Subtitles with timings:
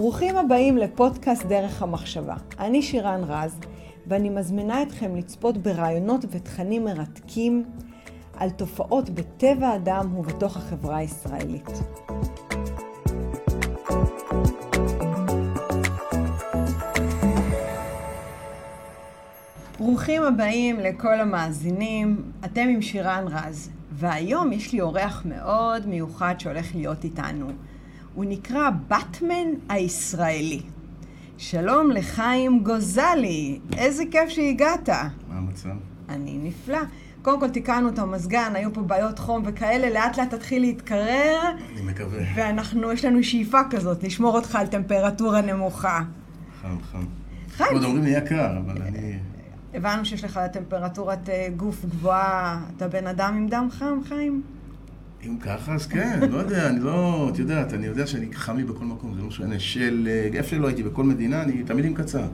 [0.00, 2.34] ברוכים הבאים לפודקאסט דרך המחשבה.
[2.58, 3.58] אני שירן רז,
[4.06, 7.64] ואני מזמינה אתכם לצפות ברעיונות ותכנים מרתקים
[8.36, 11.68] על תופעות בטבע האדם ובתוך החברה הישראלית.
[19.78, 26.74] ברוכים הבאים לכל המאזינים, אתם עם שירן רז, והיום יש לי אורח מאוד מיוחד שהולך
[26.74, 27.46] להיות איתנו.
[28.14, 30.62] הוא נקרא באטמן הישראלי.
[31.38, 34.88] שלום לחיים גוזלי, איזה כיף שהגעת.
[34.88, 35.68] מה המצב?
[36.08, 36.78] אני נפלא.
[37.22, 41.40] קודם כל תיקנו את המזגן, היו פה בעיות חום וכאלה, לאט לאט תתחיל להתקרר.
[41.72, 42.20] אני מקווה.
[42.34, 46.02] ואנחנו, יש לנו שאיפה כזאת, לשמור אותך על טמפרטורה נמוכה.
[46.62, 47.04] חם, חם.
[47.50, 47.74] חיים.
[47.74, 49.18] עוד אומרים לי יקר, אבל אני...
[49.74, 54.42] הבנו שיש לך טמפרטורת אה, גוף גבוהה, אתה בן אדם עם דם חם, חיים?
[55.26, 57.28] אם ככה, אז כן, לא יודע, אני לא...
[57.32, 59.58] את יודעת, אני יודע שאני חם לי בכל מקום, זה לא משנה.
[59.58, 60.08] של...
[60.34, 62.26] איפה שלא הייתי, בכל מדינה, אני תמיד עם קצר.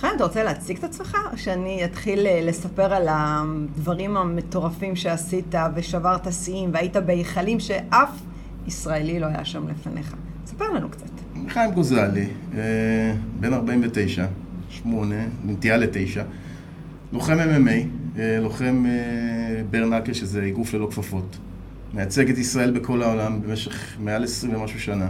[0.00, 5.54] חיים, אתה רוצה להציג את עצמך, או שאני אתחיל אה, לספר על הדברים המטורפים שעשית
[5.74, 8.20] ושברת שיאים והיית בהיכלים שאף
[8.66, 10.14] ישראלי לא היה שם לפניך?
[10.46, 11.10] ספר לנו קצת.
[11.48, 14.26] חיים גוזלי, אה, בן 49,
[14.70, 16.24] 8, נטייה לתשע,
[17.12, 17.86] לוחם MMA,
[18.18, 18.84] אה, לוחם
[19.70, 21.38] ברנקה, שזה אגרוף ללא כפפות.
[21.94, 25.08] מייצג את ישראל בכל העולם במשך מעל 20 ומשהו שנה.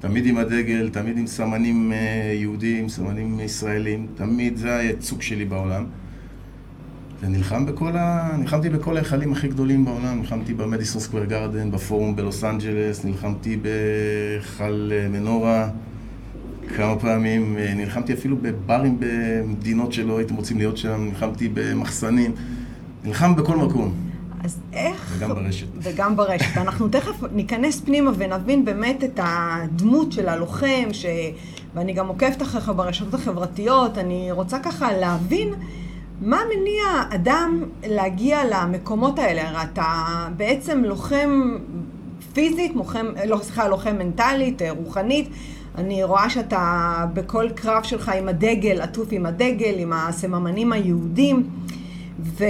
[0.00, 5.84] תמיד עם הדגל, תמיד עם סמנים אה, יהודים, סמנים ישראלים, תמיד זה הייצוג שלי בעולם.
[7.20, 8.36] ונלחם בכל ה...
[8.38, 14.90] נלחמתי בכל ההיכלים הכי גדולים בעולם, נלחמתי במדיסון סקוויר גרדן, בפורום בלוס אנג'לס, נלחמתי בהיכל
[14.92, 15.68] אה, מנורה
[16.76, 22.32] כמה פעמים, אה, נלחמתי אפילו בברים במדינות שלא הייתם רוצים להיות שם, נלחמתי במחסנים,
[23.04, 23.94] נלחם בכל מקום.
[24.44, 25.16] אז איך...
[25.18, 25.66] וגם ברשת.
[25.78, 26.56] וגם ברשת.
[26.56, 31.06] אנחנו תכף ניכנס פנימה ונבין באמת את הדמות של הלוחם, ש...
[31.74, 35.54] ואני גם עוקבת אחריך ברשתות החברתיות, אני רוצה ככה להבין
[36.20, 36.84] מה מניע
[37.14, 39.48] אדם להגיע למקומות האלה.
[39.48, 40.04] הרי אתה
[40.36, 41.56] בעצם לוחם
[42.32, 45.28] פיזית, לוחם, לא, סליחה, לוחם מנטלית, רוחנית.
[45.78, 51.50] אני רואה שאתה בכל קרב שלך עם הדגל, עטוף עם הדגל, עם הסממנים היהודים.
[52.24, 52.44] ו,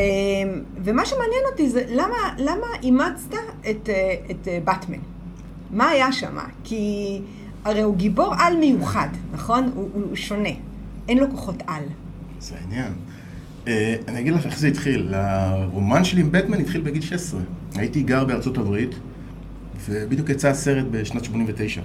[0.85, 3.35] ומה שמעניין אותי זה למה, למה אימצת
[3.71, 4.99] את, אה, את אה, באטמן?
[5.71, 6.39] מה היה שם?
[6.65, 7.21] כי
[7.65, 9.71] הרי הוא גיבור על מיוחד, נכון?
[9.75, 10.49] הוא, הוא שונה.
[11.09, 11.83] אין לו כוחות על.
[12.41, 12.93] זה העניין.
[13.65, 13.69] Uh,
[14.09, 15.15] אני אגיד לך איך זה התחיל.
[15.15, 17.41] הרומן שלי עם בטמן התחיל בגיל 16.
[17.75, 18.91] הייתי גר בארצות הברית,
[19.89, 21.81] ובדיוק יצא הסרט בשנת 89.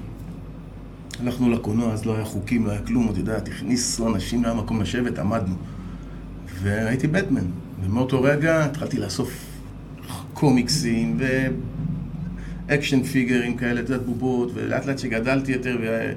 [1.19, 4.57] הלכנו לקולנוע, אז לא היה חוקים, לא היה כלום, את יודעת, הכניסו אנשים, לא היה
[4.57, 5.55] מקום לשבת, עמדנו.
[6.61, 7.45] והייתי בטמן.
[7.83, 9.45] ומאותו רגע התחלתי לאסוף
[10.33, 11.17] קומיקסים
[12.67, 16.15] ואקשן פיגרים כאלה, את יודעת, בובות, ולאט לאט שגדלתי יותר, ואת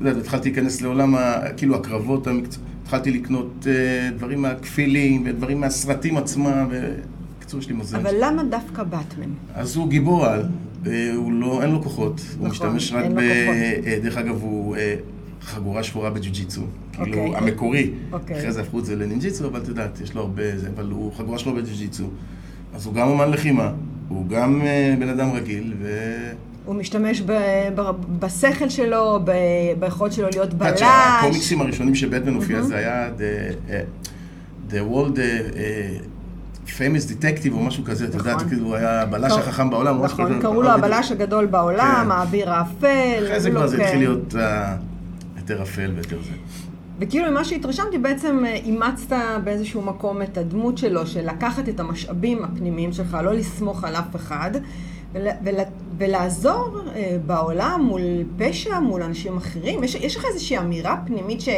[0.00, 6.16] יודעת, התחלתי להיכנס לעולם, ה, כאילו, הקרבות המקצוע, התחלתי לקנות uh, דברים מהכפילים ודברים מהסרטים
[6.16, 7.96] עצמם, ובקיצור, יש לי מזל.
[7.96, 9.30] אבל למה דווקא באטמן?
[9.54, 10.42] אז הוא גיבור על,
[10.86, 13.18] אה, הוא לא, אין לו כוחות, נכון, הוא משתמש רק ב...
[13.18, 14.76] אה, דרך אגב, הוא...
[15.42, 16.62] חגורה שחורה בג'ו-ג'יצו.
[16.92, 17.36] כאילו, אוקיי.
[17.36, 17.90] המקורי.
[18.12, 18.38] אוקיי.
[18.38, 21.12] אחרי זה הפכו את זה לנינג'יצו, אבל את יודעת, יש לו הרבה זה, אבל הוא
[21.16, 22.04] חגורה שחורה בג'ו-ג'יצו.
[22.74, 23.72] אז הוא גם אומן לחימה,
[24.08, 25.88] הוא גם אה, בן אדם רגיל, ו...
[26.64, 27.32] הוא משתמש ב,
[27.74, 29.32] ב, בשכל שלו, ב,
[29.78, 30.80] ביכולת שלו להיות בלש.
[30.80, 33.72] שהקומיקסים הראשונים שבטמן הופיע, זה היה The,
[34.70, 38.48] the World uh, Famous Detective או משהו כזה, את יודעת, נכון.
[38.48, 40.04] כאילו הוא היה הבלש החכם בעולם.
[40.04, 40.40] נכון.
[40.40, 42.10] קראו לו הבלש הגדול בעולם, כן.
[42.10, 43.24] האביר האפל.
[43.26, 43.84] אחרי זה כבר זה.
[43.84, 44.76] התחיל להיות אה,
[45.50, 46.32] יותר אפל ויותר זה.
[47.00, 52.44] וכאילו ממה שהתרשמתי, בעצם אה, אימצת באיזשהו מקום את הדמות שלו, של לקחת את המשאבים
[52.44, 54.50] הפנימיים שלך, לא לסמוך על אף אחד,
[55.12, 55.54] ול, ול,
[55.98, 58.00] ולעזור אה, בעולם מול
[58.38, 59.84] פשע, מול אנשים אחרים.
[59.84, 61.48] יש, יש לך איזושהי אמירה פנימית ש,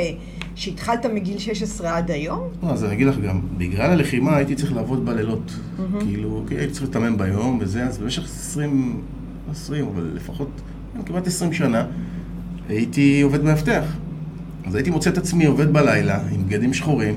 [0.55, 2.49] שהתחלת מגיל 16 עד היום?
[2.63, 5.53] לא, אז אני אגיד לך גם, בגלל הלחימה הייתי צריך לעבוד בלילות.
[6.01, 9.01] כאילו, כי הייתי צריך לתאמן ביום וזה, אז במשך 20,
[9.47, 10.49] לא 20, אבל לפחות
[11.07, 11.87] כמעט 20 שנה,
[12.69, 13.85] הייתי עובד מאבטח.
[14.67, 17.15] אז הייתי מוצא את עצמי עובד בלילה, עם בגדים שחורים,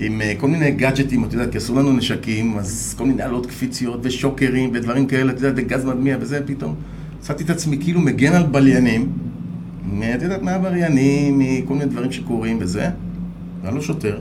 [0.00, 3.46] עם אה, כל מיני גאדג'טים, את יודעת, כי עשו לנו נשקים, אז כל מיני עלות
[3.46, 6.74] קפיציות ושוקרים ודברים כאלה, את יודעת, וגז מדמיע וזה, פתאום
[7.18, 9.12] מצאתי את עצמי כאילו מגן על בליינים,
[10.16, 12.88] את יודעת, מעבריינים, מכל מיני דברים שקורים וזה,
[13.62, 14.20] ואני לא שוטר.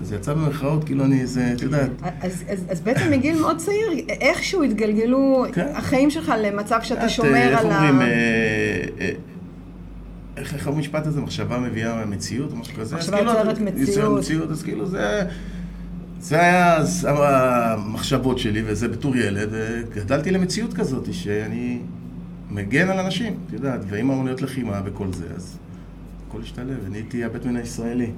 [0.00, 1.90] אז יצא במרכאות, כאילו אני איזה, את יודעת,
[2.20, 5.66] אז, אז, אז בעצם מגיל מאוד צעיר, איכשהו התגלגלו כן.
[5.74, 7.76] החיים שלך למצב שאתה את, שומר אה, איך על ה...
[7.76, 8.06] אומרים, אה,
[9.00, 9.10] אה,
[10.36, 12.96] איך איך המשפט הזה, מחשבה מביאה מציאות או משהו כזה?
[12.96, 13.88] מחשבה כאילו, יוצרת אתה- מציאות.
[13.88, 15.22] יוצרת מציאות, אז כאילו זה...
[16.20, 21.78] זה היה אז המחשבות שלי, וזה בתור ילד, וגדלתי למציאות כזאת, שאני
[22.50, 25.58] מגן על אנשים, את יודעת, ועם אמנויות לחימה וכל זה, אז
[26.28, 28.10] הכל השתלב, ונהייתי הבטמן הישראלי.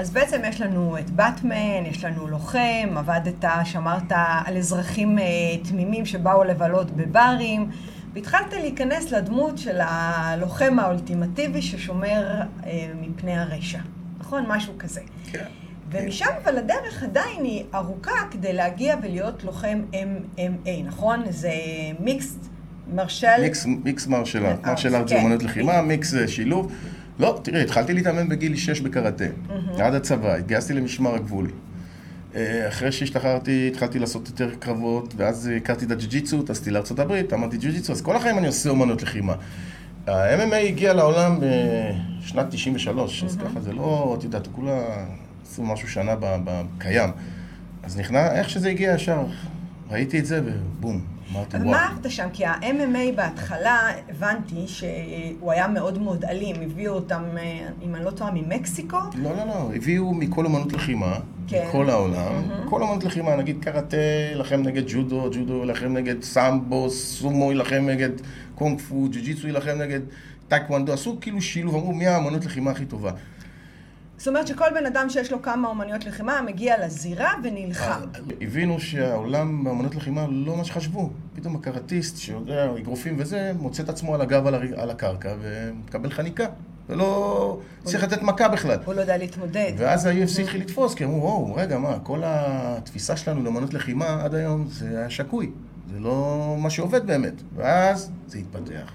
[0.00, 4.12] אז בעצם יש לנו את באטמן, יש לנו לוחם, עבדת, שמרת
[4.44, 5.24] על אזרחים אה,
[5.68, 7.70] תמימים שבאו לבלות בברים,
[8.14, 13.78] והתחלת להיכנס לדמות של הלוחם האולטימטיבי ששומר אה, מפני הרשע,
[14.20, 14.44] נכון?
[14.48, 15.00] משהו כזה.
[15.32, 15.44] כן.
[15.90, 21.22] ומשם אבל הדרך עדיין היא ארוכה כדי להגיע ולהיות לוחם MMA, נכון?
[21.30, 21.52] זה
[21.98, 22.48] מיקסט
[22.94, 23.40] מרשל...
[23.40, 25.20] מיקס, מיקס מרשל ארט, מרשל ארט זה כן.
[25.20, 26.72] אמנות לחימה, מיקס זה שילוב.
[27.20, 29.24] לא, תראי, התחלתי להתאמן בגיל 6 בקראטה,
[29.78, 31.50] עד הצבא, התגייסתי למשמר הגבול.
[32.34, 37.92] אה, אחרי שהשתחררתי, התחלתי לעשות יותר קרבות, ואז הכרתי את הג'י-ג'יצו, טסתי הברית, אמרתי ג'י-ג'יצו,
[37.92, 39.34] אז כל החיים אני עושה אומנות לחימה.
[40.06, 41.38] ה-MMA הגיע לעולם
[42.20, 45.06] בשנת 93, אז ככה זה לא, את יודעת, כולה
[45.42, 47.10] עשו משהו שנה ב- ב- קיים.
[47.82, 49.24] אז נכנע, איך שזה הגיע ישר,
[49.90, 51.00] ראיתי את זה ובום,
[51.36, 51.64] אבל.
[51.64, 52.28] מה אהבת שם?
[52.32, 53.78] כי ה-MMA בהתחלה,
[54.08, 56.56] הבנתי שהוא היה מאוד מאוד אלים.
[56.62, 58.98] הביאו אותם, אה, אם אני לא טועה, ממקסיקו?
[59.14, 61.64] לא, לא, לא, הביאו מכל אמנות לחימה, כן.
[61.68, 62.32] מכל העולם,
[62.68, 63.96] כל אמנות לחימה, נגיד קראטה,
[64.30, 68.10] יילחם נגד ג'ודו, ג'ודו יילחם נגד סמבו, סומו יילחם נגד
[68.54, 70.00] קונג פו, ג'ו-ג'יצו יילחם נגד
[70.48, 73.10] טייקוונדו, עשו כאילו שילוב, אמרו מי האמנות לחימה הכי טובה.
[74.20, 78.00] זאת אומרת שכל בן אדם שיש לו כמה אומנויות לחימה מגיע לזירה ונלחם.
[78.40, 81.10] הבינו שהעולם באמנות לחימה לא מה שחשבו.
[81.34, 84.46] פתאום הקראטיסט שיודע אגרופים וזה, מוצא את עצמו על הגב
[84.76, 86.46] על, הקרקע ומקבל חניקה.
[86.88, 88.78] ולא צריך לתת מכה בכלל.
[88.84, 89.72] הוא לא יודע להתמודד.
[89.76, 94.34] ואז ה-UFC התחיל לתפוס, כי אמרו, וואו, רגע, מה, כל התפיסה שלנו לאמנות לחימה עד
[94.34, 95.50] היום זה היה שקוי.
[95.92, 97.42] זה לא מה שעובד באמת.
[97.56, 98.92] ואז זה התפתח.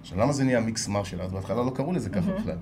[0.00, 1.30] עכשיו, למה זה נהיה מיקס מרשל ארט?
[1.30, 2.56] בהתחלה לא קראו לזה ככה בכלל.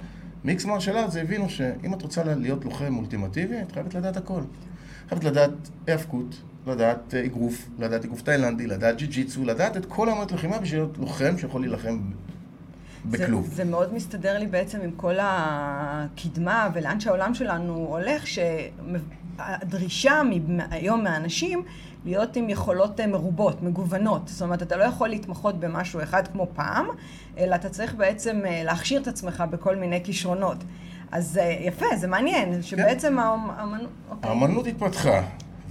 [0.45, 4.43] מיקס מרשל ארט זה הבינו שאם את רוצה להיות לוחם אולטימטיבי, את חייבת לדעת הכל.
[5.09, 5.51] חייבת לדעת
[5.87, 10.81] היאבקות, לדעת אה, אגרוף, לדעת אגרוף תאילנדי, לדעת ג'י-ג'יצו, לדעת את כל האמנות לחימה בשביל
[10.81, 11.99] להיות לוחם שיכול להילחם
[13.05, 13.47] בכלוב.
[13.47, 19.22] זה, זה מאוד מסתדר לי בעצם עם כל הקדמה ולאן שהעולם שלנו הולך, שהדרישה
[20.49, 21.63] מ- היום מהאנשים
[22.05, 24.29] להיות עם יכולות אה, מרובות, מגוונות.
[24.29, 26.87] זאת אומרת, אתה לא יכול להתמחות במשהו אחד כמו פעם,
[27.39, 30.57] אלא אתה צריך בעצם אה, להכשיר את עצמך בכל מיני כישרונות.
[31.13, 33.91] אז אה, יפה, זה מעניין, שבעצם האמנות...
[34.11, 34.31] אוקיי.
[34.31, 35.21] האמנות התפתחה,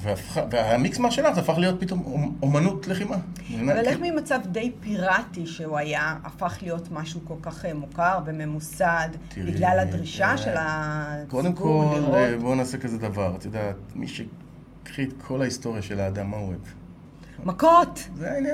[0.04, 3.16] והפכה- והמיקס מרשל ארט הפך להיות פתאום אומ- אומנות לחימה.
[3.16, 8.20] אבל איך כאילו- ממצב די פיראטי שהוא היה, הפך להיות משהו כל כך אה, מוכר
[8.26, 12.16] וממוסד, בגלל הדרישה אה, של הציבור קודם כל, לראות?
[12.16, 13.36] אה, בואו נעשה כזה דבר.
[13.36, 16.60] את יודעת, מי שקחי את כל ההיסטוריה של האדם, מה הוא אוהב?
[17.46, 18.08] מכות.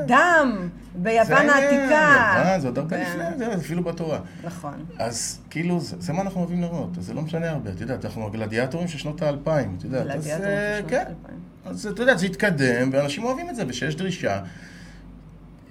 [0.05, 1.49] דם, ביוון.
[1.49, 2.35] העתיקה.
[2.39, 4.19] יוון, זה עוד הרבה כן, לפני זה, אפילו בתורה.
[4.43, 4.85] נכון.
[4.99, 8.87] אז כאילו, זה, מה אנחנו אוהבים לראות, זה לא משנה הרבה, את יודעת, אנחנו הגלדיאטורים
[8.87, 11.39] של שנות האלפיים, את יודעת, אז גלדיאטור אה, של שנות כן, האלפיים.
[11.65, 14.41] אז את יודעת, זה התקדם, ואנשים אוהבים את זה, ושיש דרישה.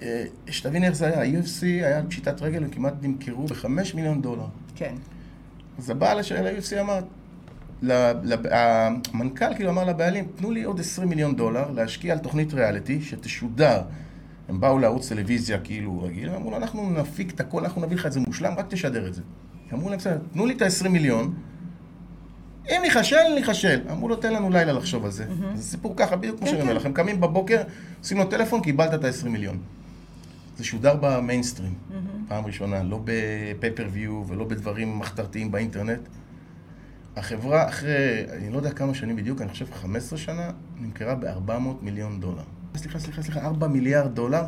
[0.01, 4.45] אה, שתבין איך זה היה, ה-UFC היה פשיטת רגל, הם כמעט נמכרו בחמש מיליון דולר.
[4.75, 4.95] כן.
[5.77, 6.99] אז הבעל של ה-UFC אמר,
[7.83, 13.81] המנכ"ל כאילו אמר לבעלים, תנו לי עוד 20 מיליון דולר להשקיע על תוכנית ריאליטי שתשודר.
[14.49, 18.05] הם באו לערוץ טלוויזיה כאילו רגיל, אמרו לו, אנחנו נפיק את הכל, אנחנו נביא לך
[18.05, 19.21] את זה מושלם, רק תשדר את זה.
[19.73, 21.33] אמרו להם, בסדר, תנו לי את ה-20 מיליון,
[22.69, 23.81] אם ניכשל, ניכשל.
[23.91, 25.25] אמרו לו, תן לנו לילה לחשוב על זה.
[25.55, 26.79] זה סיפור ככה, בדיוק כמו כן, שאני אומר כן.
[26.79, 27.61] לכם, קמים בבוקר,
[27.99, 29.57] עושים לו טלפון, קיבלת את ה-20 מיליון.
[30.57, 31.73] זה שודר במיינסטרים,
[32.27, 35.99] פעם ראשונה, לא בפייפריוויו ולא בדברים מחתרתיים באינטרנט.
[37.17, 42.19] החברה אחרי, אני לא יודע כמה שנים בדיוק, אני חושב 15 שנה, נמכרה ב-400 מיליון
[42.19, 42.43] דולר.
[42.75, 44.43] סליחה, סליחה, סליחה, 4 מיליארד דולר,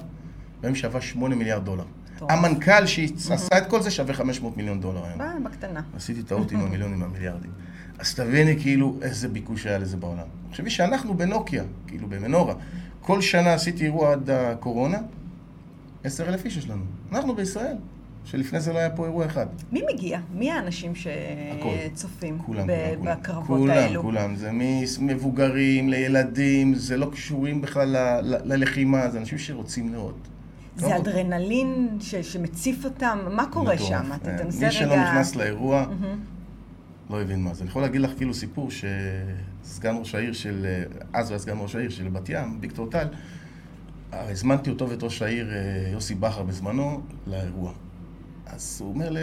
[0.61, 1.83] והיום שווה 8 מיליארד דולר.
[2.21, 5.21] המנכ"ל שעשה את כל זה שווה 500 מיליון דולר היום.
[5.21, 5.81] אה, בקטנה.
[5.95, 7.51] עשיתי טעות עם המיליונים והמיליארדים.
[7.99, 10.25] אז תביני כאילו איזה ביקוש היה לזה בעולם.
[10.49, 12.53] תחשבי שאנחנו בנוקיה, כאילו במנורה,
[13.01, 14.97] כל שנה עשיתי אירוע עד הקורונה,
[16.03, 16.83] עשר אלף איש יש לנו.
[17.11, 17.75] אנחנו בישראל,
[18.25, 19.45] שלפני זה לא היה פה אירוע אחד.
[19.71, 20.19] מי מגיע?
[20.33, 20.93] מי האנשים.
[20.95, 23.15] שצופים כולם, ב- כולם, כולם.
[23.19, 24.01] בקרבות כולם, האלו?
[24.01, 24.49] כולם, זה
[25.01, 30.27] ממבוגרים לילדים, זה לא קשורים בכלל ל- ל- ללחימה, זה אנשים שרוצים לראות.
[30.77, 33.19] זה לא- אדרנלין ש- שמציף אותם?
[33.31, 33.89] מה קורה מטורף.
[33.89, 34.09] שם?
[34.21, 34.71] אתה אה, תנסה מי רגע...
[34.71, 36.19] שלא נכנס לאירוע, מהמם.
[37.09, 37.61] לא הבין מה זה.
[37.61, 40.65] אני יכול להגיד לך כאילו סיפור שסגן ראש העיר של,
[41.13, 43.07] אז הוא היה סגן ראש העיר של בת ים, ויקטור טל,
[44.11, 45.57] הזמנתי אותו ואת ראש העיר אה,
[45.91, 47.71] יוסי בכר בזמנו לאירוע.
[48.55, 49.15] אז הוא אומר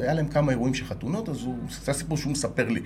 [0.00, 2.80] היה להם כמה אירועים של חתונות, אז הוא, זה הסיפור שהוא מספר לי.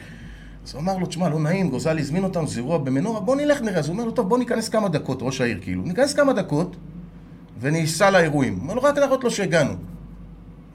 [0.67, 3.61] אז הוא אמר לו, תשמע, לא נעים, גוזלי הזמין אותנו, זה אירוע במנורה, בוא נלך
[3.61, 3.79] נראה.
[3.79, 5.83] אז הוא אומר לו, טוב, בוא ניכנס כמה דקות, ראש העיר כאילו.
[5.83, 6.77] ניכנס כמה דקות,
[7.61, 8.55] וניסע לאירועים.
[8.55, 9.71] הוא אומר לו, רק להראות לו שהגענו.
[9.71, 9.79] הוא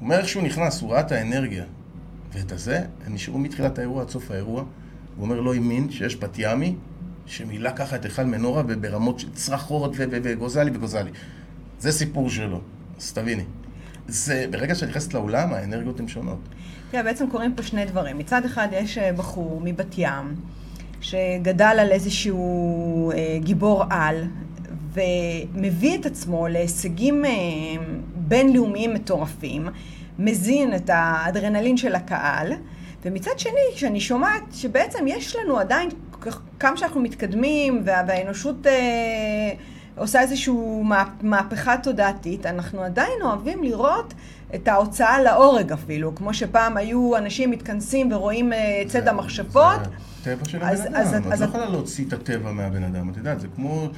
[0.01, 1.63] אומר, איך שהוא נכנס, הוא ראה את האנרגיה
[2.33, 4.63] ואת הזה, הם נשארו מתחילת האירוע עד סוף האירוע.
[5.15, 6.75] הוא אומר, לא האמין שיש בת ימי
[7.25, 11.11] שמילא ככה את היכל מנורה וברמות של צרחות וגוזלי וגוזלי.
[11.79, 12.61] זה סיפור שלו,
[12.97, 13.43] אז תביני.
[14.07, 16.39] זה, ברגע שאת נכנסת לאולם, האנרגיות הן שונות.
[16.91, 18.17] תראה, בעצם קורים פה שני דברים.
[18.17, 20.35] מצד אחד יש אה, בחור מבת ים,
[21.01, 24.23] שגדל על איזשהו אה, גיבור על,
[24.93, 27.31] ומביא את עצמו להישגים אה,
[28.15, 29.67] בינלאומיים מטורפים,
[30.19, 32.53] מזין את האדרנלין של הקהל,
[33.05, 35.89] ומצד שני, כשאני שומעת שבעצם יש לנו עדיין,
[36.59, 39.51] כמה שאנחנו מתקדמים, וה, והאנושות אה,
[39.97, 40.53] עושה איזושהי
[41.21, 44.13] מהפכה תודעתית, אנחנו עדיין אוהבים לראות
[44.55, 49.79] את ההוצאה להורג אפילו, כמו שפעם היו אנשים מתכנסים ורואים אה, ציד המכשפות.
[50.23, 53.39] זה הטבע של הבן אדם, את לא יכולה להוציא את הטבע מהבן אדם, את יודעת,
[53.39, 53.89] זה כמו...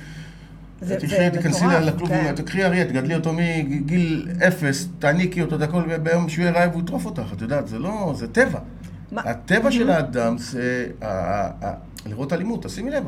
[0.82, 2.36] זה, תקחי, תיכנסי לכלוב, כן.
[2.36, 6.82] תקחי אריה, תגדלי אותו מגיל אפס, תעניקי אותו את הכל, ביום שהוא יהיה רעב הוא
[6.82, 8.60] יטרוף אותך, את יודעת, זה לא, זה טבע.
[9.12, 9.22] מה?
[9.22, 10.88] הטבע של האדם זה
[12.06, 13.04] לראות אלימות, תשימי לב,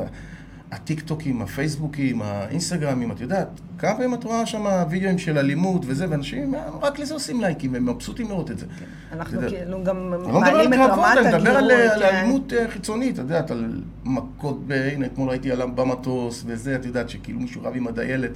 [0.72, 3.48] הטיקטוקים, הפייסבוקים, האינסטגרמים, את יודעת,
[3.78, 7.90] כמה פעמים את רואה שם וידאוים של אלימות וזה, ואנשים רק לזה עושים לייקים, הם
[7.90, 8.66] מבסוטים לראות את זה.
[8.80, 8.86] כן.
[9.12, 11.30] אנחנו כאילו גם מעלים את רמת הגירוי.
[11.30, 12.06] אני מדבר על כן.
[12.06, 14.60] אלימות אה, חיצונית, את יודעת, על מכות,
[14.94, 18.32] הנה, אתמול ראיתי עליו במטוס וזה, את יודעת, שכאילו מישהו רב עם הדיילת.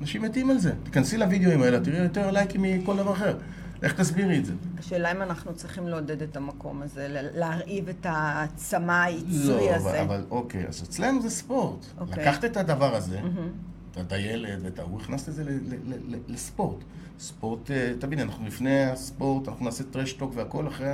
[0.00, 0.72] אנשים מתים על זה.
[0.82, 3.36] תיכנסי לוידאוים האלה, תראי יותר לייקים מכל דבר אחר.
[3.82, 4.52] איך תסבירי את זה?
[4.78, 9.92] השאלה אם אנחנו צריכים לעודד את המקום הזה, להרעיב את העצמה היצרי לא, הזה.
[9.92, 11.86] לא, אבל, אוקיי, אז אצלנו זה ספורט.
[11.98, 12.24] אוקיי.
[12.24, 13.92] לקחת את הדבר הזה, mm-hmm.
[13.92, 15.44] את הדיילת ואת ההוא, הכנסת את זה
[16.28, 16.84] לספורט.
[17.18, 20.88] ספורט, אה, תבין, אנחנו לפני הספורט, אנחנו נעשה טרשטוק והכל אחרי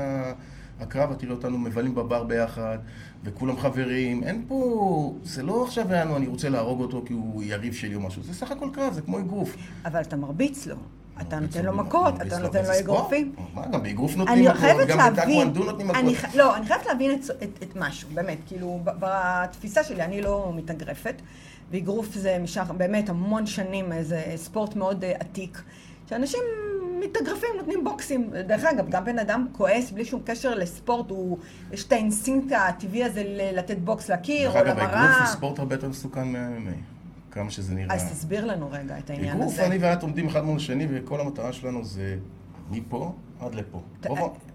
[0.81, 2.79] הקרב, את תראי אותנו מבלים בבר ביחד,
[3.25, 4.25] וכולם חברים.
[4.25, 8.01] אין פה, זה לא עכשיו יענו, אני רוצה להרוג אותו כי הוא יריב שלי או
[8.01, 9.57] משהו, זה סך הכל קרב, זה כמו אגרוף.
[9.85, 10.77] אבל אתה מרביץ לו.
[11.21, 13.35] אתה נותן לו מכות, אתה נותן לו אגרופים.
[13.55, 16.35] מה, גם באגרוף נותנים מכות, גם בטקוונדו נותנים מכות.
[16.35, 17.21] לא, אני חייבת להבין
[17.63, 21.23] את משהו, באמת, כאילו, בתפיסה שלי, אני לא מתאגרפת,
[21.71, 22.39] ואגרוף זה
[22.77, 25.63] באמת המון שנים, זה ספורט מאוד אה, עתיק,
[26.09, 26.41] שאנשים
[27.01, 28.31] מתאגרפים, נותנים בוקסים.
[28.47, 31.39] דרך אגב, גם בן אדם כועס בלי שום קשר לספורט, הוא,
[31.73, 33.23] יש את האינסטינקט הטבעי הזה
[33.55, 34.75] לתת בוקס לקיר או למראה.
[34.75, 36.92] דרך אגב, האגרוף הוא ספורט הרבה יותר מסוכן מה-MMA.
[37.33, 37.95] כמה שזה נראה.
[37.95, 39.45] אז תסביר לנו רגע את העניין הזה.
[39.45, 42.17] אגרוף, אני ואת עומדים אחד מול השני, וכל המטרה שלנו זה
[42.71, 43.83] מפה עד לפה.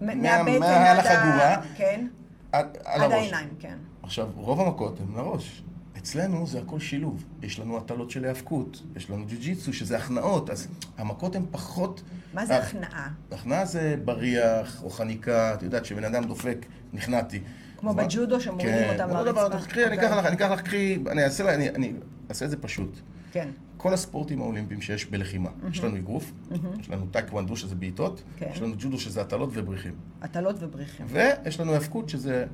[0.00, 2.06] מהבטן עד החגורה, כן.
[2.52, 3.76] עד העיניים, כן.
[4.02, 5.62] עכשיו, רוב המכות הן לראש.
[5.98, 7.24] אצלנו זה הכל שילוב.
[7.42, 10.68] יש לנו הטלות של היאבקות, יש לנו ג'ו-ג'יצו, שזה הכנעות, אז
[10.98, 12.02] המכות הן פחות...
[12.34, 13.08] מה זה הכנעה?
[13.32, 17.40] הכנעה זה בריח או חניקה, את יודעת, כשבן אדם דופק, נכנעתי.
[17.76, 19.12] כמו בג'ודו שמורידים כן, אותם לרצפה.
[19.12, 21.92] כן, אותו דבר, אני אקח לך, אני אקח לך, קחי, אני אעשה, אני
[22.30, 23.00] אעשה את זה פשוט.
[23.32, 23.48] כן.
[23.76, 25.48] כל הספורטים האולימפיים שיש בלחימה.
[25.48, 25.70] Mm-hmm.
[25.70, 26.80] יש לנו אגרוף, mm-hmm.
[26.80, 28.48] יש לנו טייקוונדו שזה בעיטות, כן.
[28.52, 29.94] יש לנו ג'ודו שזה הטלות ובריחים.
[30.22, 31.06] הטלות ובריחים.
[31.08, 32.46] ויש לנו האבקות שזה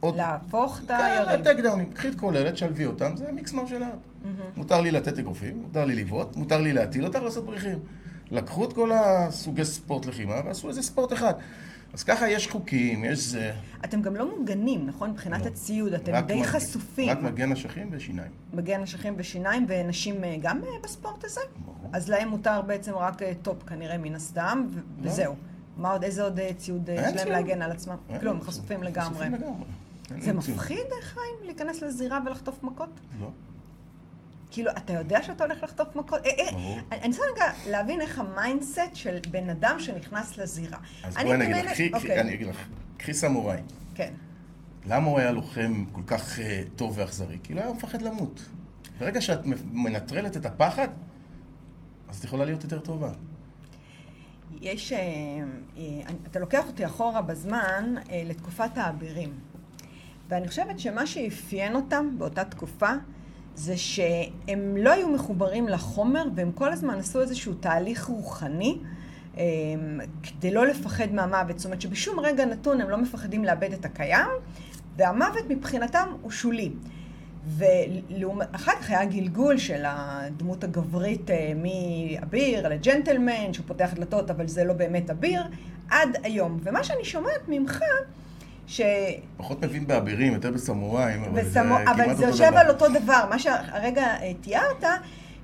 [0.00, 0.16] עוד...
[0.16, 1.28] להפוך את היריב.
[1.28, 1.92] כן, טייק דאונים.
[1.92, 3.92] קחי את כל אלה, תשלבי אותם, זה mixed martial art.
[3.92, 4.26] Mm-hmm.
[4.56, 7.78] מותר לי לתת אגרופים, מותר לי לבעוט, מותר לי להטיל אותך לעשות בריחים.
[8.30, 11.34] לקחו את כל הסוגי ספורט לחימה ועשו איזה ספורט אחד.
[11.94, 13.52] אז ככה יש חוקים, יש זה.
[13.84, 15.10] אתם גם לא מוגנים, נכון?
[15.10, 15.46] מבחינת לא.
[15.46, 16.46] הציוד, אתם די מג...
[16.46, 17.10] חשופים.
[17.10, 18.30] רק מגן אשכים ושיניים.
[18.52, 21.40] מגן אשכים ושיניים, ונשים אה, גם אה, בספורט הזה?
[21.64, 21.90] ברור.
[21.92, 25.10] אז להם מותר בעצם רק אה, top כנראה מן הסתם, ו- לא.
[25.10, 25.34] וזהו.
[25.76, 27.96] מה עוד, איזה עוד ציוד יש להם להגן על עצמם?
[28.20, 29.10] כלום, חשופים לגמרי.
[29.10, 29.64] חשופים לגמרי.
[30.20, 32.90] זה מפחיד, חיים, להיכנס לזירה ולחטוף מכות?
[33.20, 33.30] לא.
[34.54, 36.26] כאילו, אתה יודע שאתה הולך לחטוף מכות?
[36.26, 40.78] אה, אה, אני רוצה רגע להבין איך ה-mindset של בן אדם שנכנס לזירה.
[41.04, 42.20] אז בואי נגיד לך, אוקיי.
[42.20, 43.58] אני אגיד לך, קחי סמוראי.
[43.94, 44.12] כן.
[44.86, 47.38] למה הוא היה לוחם כל כך אה, טוב ואכזרי?
[47.42, 48.48] כי לא היה מפחד למות.
[48.98, 49.40] ברגע שאת
[49.72, 50.88] מנטרלת את הפחד,
[52.08, 53.10] אז את יכולה להיות יותר טובה.
[54.60, 54.92] יש,
[56.30, 57.94] אתה לוקח אותי אחורה בזמן
[58.26, 59.32] לתקופת האבירים.
[60.28, 62.92] ואני חושבת שמה שאפיין אותם באותה תקופה,
[63.54, 68.78] זה שהם לא היו מחוברים לחומר, והם כל הזמן עשו איזשהו תהליך רוחני.
[69.36, 73.84] אמ, כדי לא לפחד מהמוות, זאת אומרת שבשום רגע נתון הם לא מפחדים לאבד את
[73.84, 74.28] הקיים,
[74.96, 76.70] והמוות מבחינתם הוא שולי.
[77.46, 84.64] ואחר כך היה גלגול של הדמות הגברית אה, מאביר לג'נטלמן, שהוא פותח דלתות אבל זה
[84.64, 85.42] לא באמת אביר,
[85.90, 86.58] עד היום.
[86.62, 87.80] ומה שאני שומעת ממך,
[88.66, 88.80] ש...
[89.36, 91.52] פחות מבין באבירים, יותר בסמוראים, אבל בסמו...
[91.52, 93.24] זה אבל כמעט זה יושב על אותו דבר.
[93.30, 94.84] מה שהרגע אה, תיארת,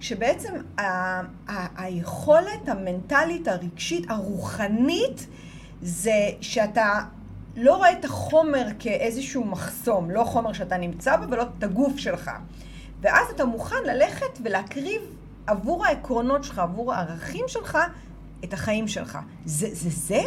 [0.00, 0.83] שבעצם ה...
[0.83, 1.83] ה...
[1.83, 5.27] היכולת המנטלית, הרגשית, הרוחנית,
[5.83, 7.00] זה שאתה
[7.57, 12.31] לא רואה את החומר כאיזשהו מחסום, לא חומר שאתה נמצא בו ולא את הגוף שלך.
[13.00, 15.03] ואז אתה מוכן ללכת ולהקריב
[15.47, 17.79] עבור העקרונות שלך, עבור הערכים שלך,
[18.45, 19.19] את החיים שלך.
[19.45, 19.91] זה זה?
[19.91, 20.23] זה,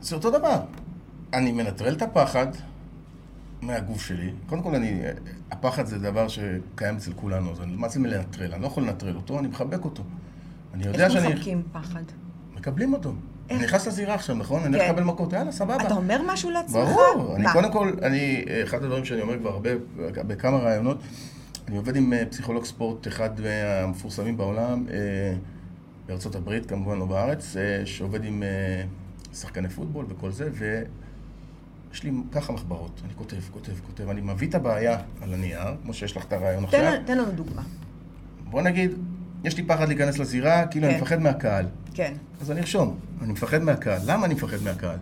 [0.00, 0.56] זה אותו דבר.
[1.32, 2.46] אני מנטרל את הפחד
[3.62, 4.32] מהגוף שלי.
[4.46, 5.02] קודם כל, אני,
[5.50, 8.52] הפחד זה דבר שקיים אצל כולנו, אז אני, מה זה מלנטרל?
[8.52, 10.02] אני לא יכול לנטרל אותו, אני מחבק אותו.
[10.74, 11.26] אני יודע איך שאני...
[11.26, 12.02] איך מחבקים פחד?
[12.56, 13.12] מקבלים אותו.
[13.48, 13.58] איך?
[13.58, 14.62] אני נכנס לזירה עכשיו, נכון?
[14.62, 14.84] אני כן.
[14.84, 15.76] הולך לקבל מכות, יאללה, סבבה.
[15.76, 16.74] אתה אומר משהו לעצמך?
[16.74, 17.52] ברור, אני מה?
[17.52, 20.98] קודם כל, אני, אחד הדברים שאני אומר כבר הרבה, בכמה ראיונות,
[21.68, 25.34] אני עובד עם אה, פסיכולוג ספורט, אחד מהמפורסמים בעולם, אה,
[26.06, 28.42] בארצות הברית, כמובן לא בארץ, אה, שעובד עם
[29.34, 30.50] שחקני פוטבול וכל זה,
[31.92, 35.94] ויש לי ככה מחברות, אני כותב, כותב, כותב, אני מביא את הבעיה על הנייר, כמו
[35.94, 36.94] שיש לך את הרעיון עכשיו.
[37.06, 37.62] תן, לנו דוגמה.
[38.50, 38.90] בוא נגיד,
[39.44, 41.00] יש לי פחד להיכנס לזירה, כאילו אני כן.
[41.00, 41.66] מפחד מהקהל.
[41.94, 42.12] כן.
[42.40, 44.00] אז אני ארשום, אני מפחד מהקהל.
[44.06, 44.98] למה אני מפחד מהקהל?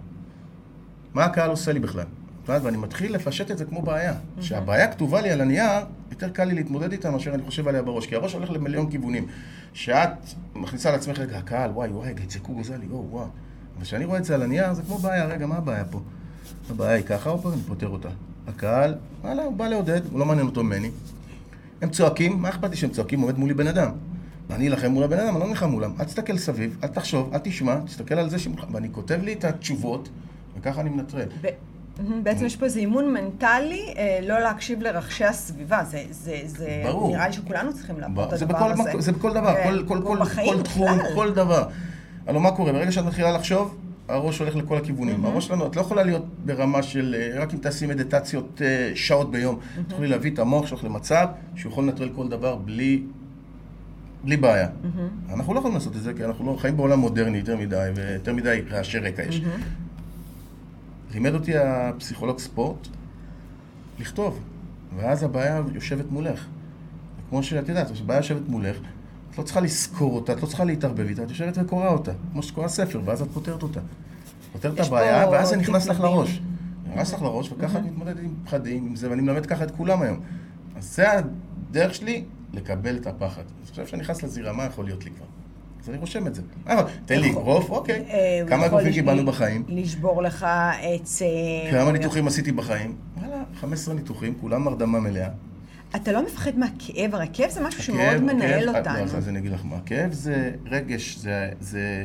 [1.14, 2.04] מה הקהל עושה לי בכלל?
[2.46, 4.14] ואני מתחיל לפשט את זה כמו בעיה.
[4.40, 8.06] כשהבעיה כתובה לי על הנייר, יותר קל לי להתמודד איתה מאשר אני חושב עליה בראש.
[8.06, 9.26] כי הראש הולך למיליון כיוונים.
[9.72, 10.10] שאת
[10.54, 13.26] מכניסה לעצמך, רגע, הקהל, וואי, וואי, יצעקו גוזל לי, או, וואי.
[13.76, 16.00] אבל כשאני רואה את זה על הנייר, זה כמו בעיה, רגע, מה הבעיה פה?
[16.70, 18.08] הבעיה היא ככה, אני פותר אותה.
[18.48, 20.90] הקהל, וואלה, הוא בא לעודד, הוא לא מעניין אותו ממני.
[21.82, 23.20] הם צועקים, מה אכפת לי שהם צועקים?
[23.20, 23.90] עומד מולי בן אדם.
[24.50, 25.92] אני אלחם מול הבן אדם, אני לא נלחם מולם.
[26.00, 28.64] אל תסתכל סביב, אל תחשוב, אל תשמע, תסתכל על זה שמולך.
[28.72, 30.08] ואני כותב לי את התשובות,
[30.58, 31.26] וככה אני מנטרל.
[32.22, 35.84] בעצם יש פה איזה אימון מנטלי, אה, לא להקשיב לרחשי הסביבה.
[35.84, 37.12] זה, זה, זה ברור.
[37.12, 38.92] נראה לי שכולנו צריכים לעבור את הדבר הזה.
[38.98, 40.88] זה בכל דבר, כן, כל, כל, כל, כל תחום.
[41.14, 41.68] כל דבר.
[42.26, 42.72] הלוא מה קורה?
[42.72, 43.76] ברגע שאת מתחילה לחשוב,
[44.10, 45.24] הראש הולך לכל הכיוונים.
[45.24, 49.30] הראש שלנו, את לא יכולה להיות ברמה של, אה, רק אם תעשי מדיטציות אה, שעות
[49.30, 49.58] ביום.
[49.86, 53.02] את יכולה להביא את המוח שלך למצב שהוא יכול לנטרל כל דבר בלי,
[54.24, 54.68] בלי בעיה.
[55.32, 58.32] אנחנו לא יכולים לעשות את זה, כי אנחנו לא חיים בעולם מודרני יותר מדי, ויותר
[58.32, 59.42] מדי רעשי רקע יש.
[61.14, 62.88] לימד אותי הפסיכולוג ספורט
[64.00, 64.40] לכתוב,
[64.96, 66.46] ואז הבעיה יושבת מולך.
[67.30, 68.76] כמו שאת יודעת, כשבעיה יושבת מולך,
[69.30, 72.42] את לא צריכה לזכור אותה, את לא צריכה להתערבב איתה, את יושבת וקוראה אותה, כמו
[72.42, 73.80] שקורא ספר, ואז את פותרת אותה.
[74.52, 76.00] פותרת את הבעיה, ואז זה נכנס לך.
[76.00, 76.40] לראש.
[76.90, 80.02] נכנס לך לראש, וככה את מתמודדת עם פחדים, עם זה, ואני מלמד ככה את כולם
[80.02, 80.20] היום.
[80.76, 83.42] אז זה הדרך שלי לקבל את הפחד.
[83.64, 85.26] אז עכשיו שאני נכנס לזירה, מה יכול להיות לי כבר?
[85.82, 86.42] אז אני רושם את זה.
[86.68, 88.04] אה, תן לי אגרוף, אוקיי.
[88.10, 89.64] אה, כמה אגרופים קיבלנו בחיים?
[89.68, 90.46] לשבור לך
[90.82, 91.24] עצם.
[91.70, 92.96] כמה או- ניתוחים עשיתי בחיים?
[93.20, 95.28] וואלה, 15 ניתוחים, כולם הרדמה מלאה.
[95.96, 99.12] אתה לא מפחד מהכאב, הרי הכאב זה משהו שמאוד הכאב, מנהל הכאב, אותנו.
[99.12, 99.76] לא, אז אני אגיד לך מה.
[99.86, 101.48] כאב זה רגש, זה...
[101.60, 102.04] זה...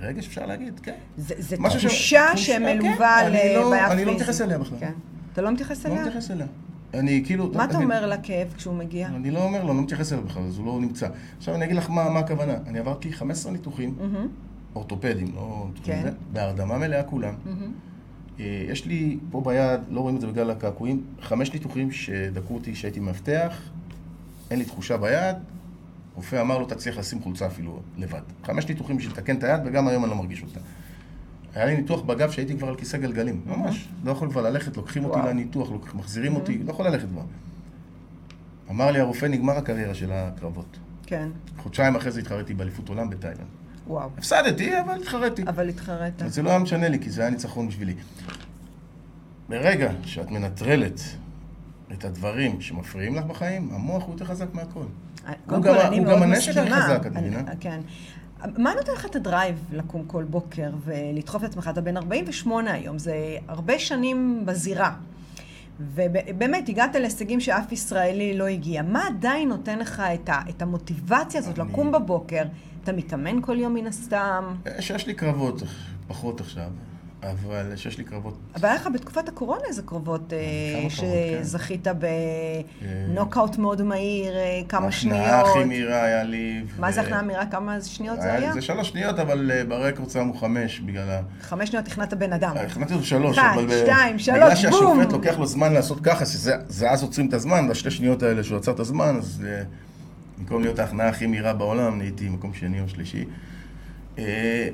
[0.00, 0.94] רגש אפשר להגיד, כן.
[1.16, 4.12] זה, זה ש- תחושה תחושה, שמלווה כן, אני לא- לבעיה אני לא.
[4.14, 4.78] מתייחס אליה בכלל.
[4.80, 4.92] כן.
[5.32, 6.02] אתה לא מתייחס לא אליה?
[6.06, 6.46] מתייחס אליה.
[6.94, 7.50] אני כאילו...
[7.54, 9.06] מה אתה אני- אומר לכאב כשהוא מגיע?
[9.08, 11.08] אני לא אומר לו, אני לא מתייחס אליו בכלל, אז הוא לא נמצא.
[11.38, 12.54] עכשיו אני אגיד לך מה, מה הכוונה.
[12.66, 14.28] אני עברתי 15 ניתוחים, מהמם,
[14.74, 16.08] אורתופדים, לא כן.
[16.32, 17.34] בהרדמה מלאה כולם.
[17.44, 17.72] מהמם.
[18.40, 22.72] אה, יש לי פה ביד, לא רואים את זה בגלל הקעקועים, חמש ניתוחים שדקרו אותי
[22.72, 23.70] כשהייתי מאבטח,
[24.50, 25.36] אין לי תחושה ביד,
[26.14, 28.20] רופא אמר לו, תצליח לשים חולצה אפילו לבד.
[28.44, 30.60] חמש ניתוחים בשביל לתקן את היד, וגם היום אני לא מרגיש אותה.
[31.54, 33.88] היה לי ניתוח בגב שהייתי כבר על כיסא גלגלים, ממש.
[34.04, 35.18] לא יכול כבר ללכת, לוקחים אותי.
[35.28, 37.22] לניתוח, מחזירים אותי, לא יכול ללכת כבר.
[38.70, 40.78] אמר לי הרופא, נגמר הקריירה של הקרבות.
[41.06, 43.46] כן, חודשיים אחרי זה התחרתי באליפות עולם בתאילנד.
[43.86, 44.08] וואו.
[44.18, 45.42] הפסדתי, אבל התחרתי.
[45.48, 46.22] אבל התחרט.
[46.22, 47.94] אז זה לא היה משנה לי, כי זה היה ניצחון בשבילי.
[49.48, 51.00] ברגע שאת מנטרלת
[51.92, 54.80] את הדברים שמפריעים לך בחיים, המוח הוא יותר חזק מהכל.
[55.46, 56.56] קודם גם כל, ה- אני הוא גם הנשק.
[56.56, 57.42] החזק, את מבינה?
[57.60, 57.80] כן.
[58.58, 61.68] מה נותן לך את הדרייב לקום כל בוקר ולדחוף את עצמך?
[61.72, 63.14] אתה בן 48 היום, זה
[63.48, 64.94] הרבה שנים בזירה.
[65.80, 68.82] ובאמת, הגעת להישגים שאף ישראלי לא הגיע.
[68.82, 72.42] מה עדיין נותן לך את, ה, את המוטיבציה הזאת אני- לקום בבוקר?
[72.86, 74.44] אתה מתאמן כל יום מן הסתם,
[74.80, 75.62] שיש לי קרבות,
[76.08, 76.68] פחות עכשיו,
[77.22, 78.38] אבל שיש לי קרבות...
[78.54, 80.38] אבל היה לך בתקופת הקורונה איזה קרבות, אה,
[80.74, 81.42] קרבות, כן.
[81.42, 81.86] שזכית
[83.08, 85.18] בנוקאוט מאוד מהיר, אה, כמה שניות.
[85.18, 86.64] ההכנעה הכי מהירה היה לי.
[86.78, 87.46] מה זה הכנעה מהירה?
[87.46, 88.52] כמה שניות זה היה?
[88.52, 91.20] זה שלוש שניות, אבל אה, ברקורד שמו חמש בגלל ה...
[91.40, 92.56] חמש שניות תכנעת בן אדם.
[92.56, 93.66] הכנעתי אותו שלוש, אחת, אבל...
[93.66, 94.56] ב- שתיים, שלוש, בגלל בום!
[94.56, 98.44] שהשופט לוקח לו זמן לעשות ככה, שזה זה אז עוצרים את הזמן, והשתי שניות האלה
[98.44, 99.62] שהוא עצר את הזמן, אז אה,
[100.38, 103.24] במקום להיות ההכנעה הכי מהירה בעולם, נהייתי מקום שני או שלישי.
[104.18, 104.68] אה,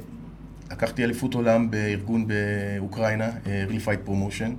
[0.71, 4.51] לקחתי אליפות עולם בארגון באוקראינה, אה, Real Fight Promotion.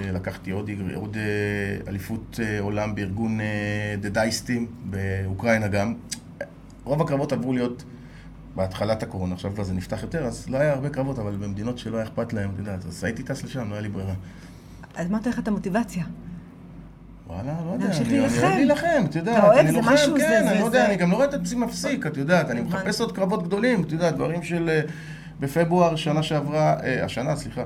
[0.00, 1.16] אה, לקחתי עוד, עוד
[1.88, 3.40] אליפות עולם בארגון
[4.02, 5.94] The Dice Team באוקראינה גם.
[6.84, 7.84] רוב הקרבות עברו להיות
[8.54, 11.96] בהתחלת הקורונה, עכשיו כבר זה נפתח יותר, אז לא היה הרבה קרבות, אבל במדינות שלא
[11.96, 14.14] היה אכפת להם, את יודעת, אז הייתי טס לשם, לא היה לי ברירה.
[14.94, 16.04] אז מה נותן לך את המוטיבציה?
[17.34, 18.20] וואלה, לא יודע, אני.
[18.20, 21.26] אוהב להילחם, את יודעת, אוהב, אני לוחם, כן, אני לא יודע, אני גם לא רואה
[21.28, 22.60] את עצמי מפסיק, את יודעת, אני.
[22.60, 24.68] מחפש עוד קרבות גדולים, את יודעת, דברים של...
[24.68, 24.80] אה,
[25.40, 27.64] בפברואר שנה שעברה, אה, השנה, סליחה,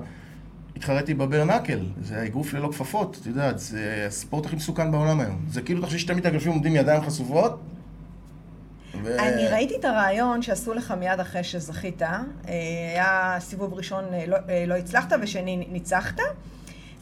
[0.76, 5.44] התחרתי בברנקל, זה האגרוף ללא כפפות, את יודעת, זה הספורט הכי מסוכן בעולם היום.
[5.48, 7.60] זה כאילו תחשבי שתמיד אגרופים עומדים ידיים חשופות.
[9.02, 12.02] ו- אני ראיתי את הרעיון שעשו לך מיד אחרי שזכית.
[12.02, 12.20] אה,
[12.92, 16.20] היה סיבוב ראשון, לא- לא הצלחת, ושני ניצחת.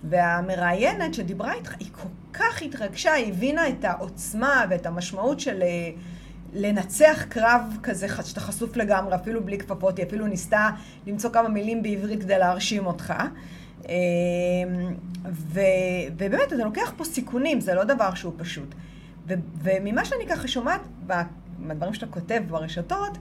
[0.04, 5.90] והמראיינת שדיברה איתך, היא כל כך התרגשה, היא הבינה את העוצמה ואת המשמעות של אה,
[6.52, 10.70] לנצח קרב כזה שאתה חשוף לגמרי, אפילו בלי כפפות, היא אפילו ניסתה
[11.06, 13.14] למצוא כמה מילים בעברית כדי להרשים אותך.
[13.88, 13.94] אה,
[15.30, 15.60] ו,
[16.16, 18.74] ובאמת, אתה לוקח פה סיכונים, זה לא דבר שהוא פשוט.
[19.28, 20.80] ו, וממה שאני ככה שומעת,
[21.58, 23.18] מהדברים שאתה כותב ברשתות,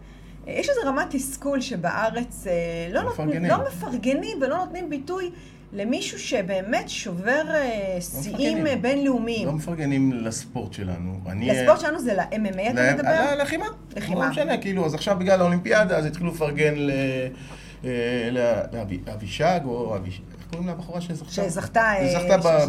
[0.48, 2.48] יש איזו רמת תסכול שבארץ
[2.92, 3.50] לא, לא, מפרגנים.
[3.50, 5.32] לא מפרגנים ולא נותנים ביטוי
[5.74, 9.48] למישהו שבאמת שובר אה, לא שיאים לא בינלאומיים.
[9.48, 11.20] לא מפרגנים לספורט שלנו.
[11.28, 13.36] אני, לספורט שלנו זה ל-MMA אתה מדבר?
[13.36, 13.66] ללחימה.
[13.96, 14.26] לחימה.
[14.26, 16.74] לא משנה, כאילו, אז עכשיו בגלל האולימפיאדה, אז התחילו לפרגן
[17.84, 18.30] אה,
[19.08, 20.22] לאבישג, או אבישג.
[20.38, 21.32] איך קוראים לבחורה שזכתה?
[21.32, 21.94] שזכתה.
[22.14, 22.66] זכתה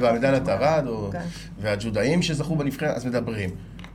[0.00, 1.18] במדליית ארד, כן.
[1.60, 3.50] והג'ודאים שזכו בנבחרת, אז מדברים.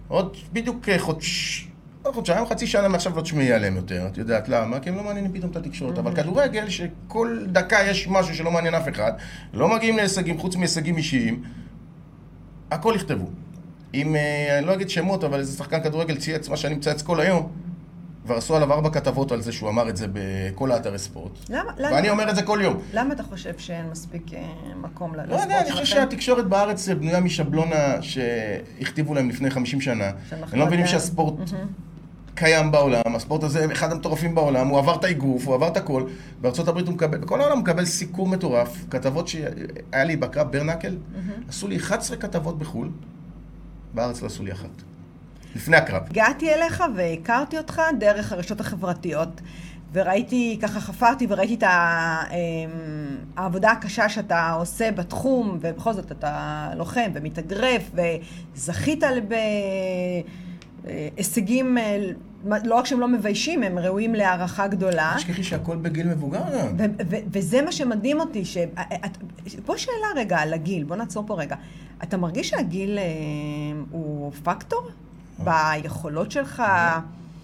[0.08, 1.67] עוד בדיוק חודש...
[2.03, 4.07] עוד חודשיים, חצי שנה מעכשיו לא תשמעי עליהם יותר.
[4.07, 4.79] את יודעת למה?
[4.79, 5.97] כי הם לא מעניינים פתאום את התקשורת.
[5.97, 9.12] אבל כדורגל, שכל דקה יש משהו שלא מעניין אף אחד,
[9.53, 11.43] לא מגיעים להישגים, חוץ מהישגים אישיים,
[12.71, 13.25] הכל יכתבו.
[13.93, 17.19] אם, אה, אני לא אגיד שמות, אבל איזה שחקן כדורגל צייץ מה שאני מצייץ כל
[17.19, 17.51] היום,
[18.23, 21.31] כבר עשו עליו ארבע כתבות על זה שהוא אמר את זה בכל האתרי ספורט.
[21.49, 21.71] למה?
[21.77, 22.79] ואני אומר את זה כל יום.
[22.93, 24.41] למה אתה חושב שאין מספיק אה,
[24.75, 25.49] מקום לספורט שלכם?
[25.49, 30.12] לא יודע, אני חושב שהתקשורת בארץ בנויה משבלונה שהכתיבו להם לפני 50 שנה.
[30.31, 31.33] הם לא מבינים שהספורט
[32.38, 36.04] קיים בעולם, הספורט הזה אחד המטורפים בעולם, הוא עבר את האגרוף, הוא עבר את הכל,
[36.41, 40.97] בארצות הברית הוא מקבל, בכל העולם הוא מקבל סיקור מטורף, כתבות שהיה לי בקרב ברנקל,
[40.97, 41.50] mm-hmm.
[41.50, 42.89] עשו לי 11 כתבות בחו"ל,
[43.93, 44.69] בארץ לא עשו לי אחת.
[45.56, 46.02] לפני הקרב.
[46.10, 49.41] הגעתי אליך והכרתי אותך דרך הרשתות החברתיות,
[49.93, 51.67] וראיתי, ככה חפרתי וראיתי את אמ,
[53.38, 59.34] העבודה הקשה שאתה עושה בתחום, ובכל זאת אתה לוחם ומתאגרף, וזכית ב...
[61.17, 61.97] הישגים, אה,
[62.63, 65.13] לא רק שהם לא מביישים, הם ראויים להערכה גדולה.
[65.17, 66.43] תשכחי שהכל בגיל מבוגר
[66.78, 66.88] גם.
[67.08, 68.58] וזה מה שמדהים אותי, ש...
[69.65, 71.56] פה שאלה רגע על הגיל, בוא נעצור פה רגע.
[72.04, 73.04] אתה מרגיש שהגיל אה,
[73.91, 74.89] הוא פקטור?
[75.47, 75.73] אה.
[75.82, 76.63] ביכולות שלך?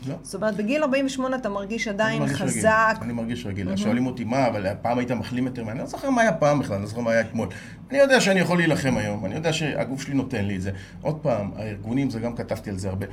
[0.08, 0.16] לא.
[0.22, 2.88] זאת אומרת, בגיל 48 אתה מרגיש עדיין מרגיש חזק.
[2.90, 3.04] רגיל.
[3.04, 3.74] אני מרגיש רגיל.
[3.74, 3.78] Mm-hmm.
[3.78, 5.72] שואלים אותי מה, אבל פעם היית מחלים יותר?
[5.72, 7.48] אני לא זוכר מה היה פעם בכלל, אני לא זוכר מה היה אתמול.
[7.90, 10.72] אני יודע שאני יכול להילחם היום, אני יודע שהגוף שלי נותן לי את זה.
[11.02, 13.06] עוד פעם, הארגונים, זה גם כתבתי על זה הרבה.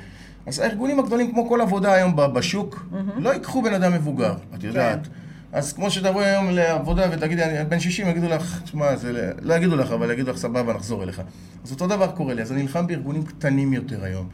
[0.47, 3.21] אז הארגונים הגדולים, כמו כל עבודה היום בשוק, mm-hmm.
[3.21, 5.07] לא ייקחו בן אדם מבוגר, את יודעת.
[5.07, 5.13] כן.
[5.53, 9.77] אז כמו שתבואי היום לעבודה ותגידי, אני בן 60, יגידו לך, תשמע, זה לא יגידו
[9.77, 11.23] לך, אבל יגידו לך, סבבה, נחזור אליך.
[11.65, 14.29] אז אותו דבר קורה לי, אז אני נלחם בארגונים קטנים יותר היום.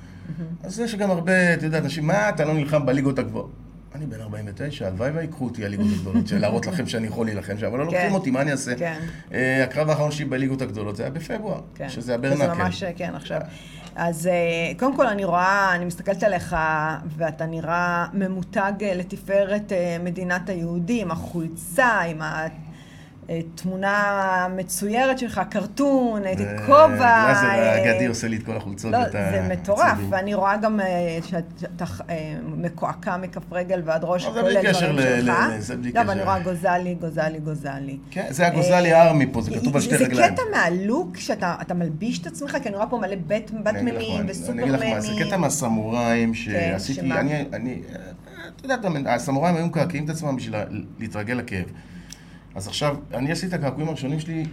[0.64, 3.50] אז יש גם הרבה, אתה יודע, אנשים, מה, אתה לא נלחם בליגות הגבוהות?
[3.94, 7.78] אני בן 49, הלוואי ויקחו אותי הליגות הגדולות, להראות לכם שאני יכול להילחם שם, אבל
[7.78, 8.14] לא לוקחים כן.
[8.14, 8.74] אותי, מה אני אעשה?
[8.74, 9.00] כן.
[9.32, 11.88] אה, הקרב האחרון שלי בליגות הגדולות זה היה בפברואר, כן.
[11.88, 12.36] שזה הברנקל.
[12.36, 13.40] זה ממש, כן, עכשיו.
[13.96, 16.56] אז אה, קודם כל אני רואה, אני מסתכלת עליך,
[17.16, 22.46] ואתה נראה ממותג לתפארת אה, מדינת היהודים, החולצה, עם ה...
[23.54, 26.22] תמונה מצוירת שלך, קרטון,
[26.66, 26.86] כובע.
[26.96, 28.92] גלאזר האגדי עושה לי את כל החולצות.
[28.92, 34.40] לא, זה מטורף, ואני רואה גם אה, שאתה אה, מקועקע מכף רגל ועד ראש, כולל
[34.40, 34.86] דברים שלך.
[35.58, 35.98] זה בלי קשר.
[35.98, 37.98] לא, אבל אני רואה גוזלי, גוזלי, גוזלי.
[38.10, 40.14] כן, זה הגוזלי הארמי פה, זה כתוב על שתי רגליים.
[40.14, 44.74] זה קטע מהלוק שאתה מלביש את עצמך, כי אני רואה פה מלא בטמנים וסופרמנים.
[44.74, 47.12] אני אגיד לך מה, זה קטע מהסמוראים כן, שעשיתי,
[47.52, 47.82] אני,
[48.56, 50.56] אתה יודע, הסמוראים היו מקעקעים את עצמם בשביל
[50.98, 51.64] להתרגל לכאב.
[52.56, 54.44] אז עכשיו, אני עשיתי את הקעקועים הראשונים שלי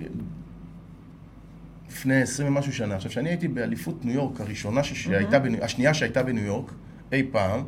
[1.87, 2.95] לפני עשרים ומשהו שנה.
[2.95, 5.63] עכשיו, כשאני הייתי באליפות ניו יורק הראשונה שהייתה, mm-hmm.
[5.63, 6.71] השנייה שהייתה בניו יורק,
[7.11, 7.63] אי פעם,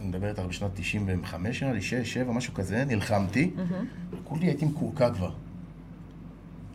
[0.00, 3.50] אני מדבר איתך בשנת 95 נראה לי, 6, 7, משהו כזה, נלחמתי.
[4.24, 5.32] כולי הייתי מקורקע כבר.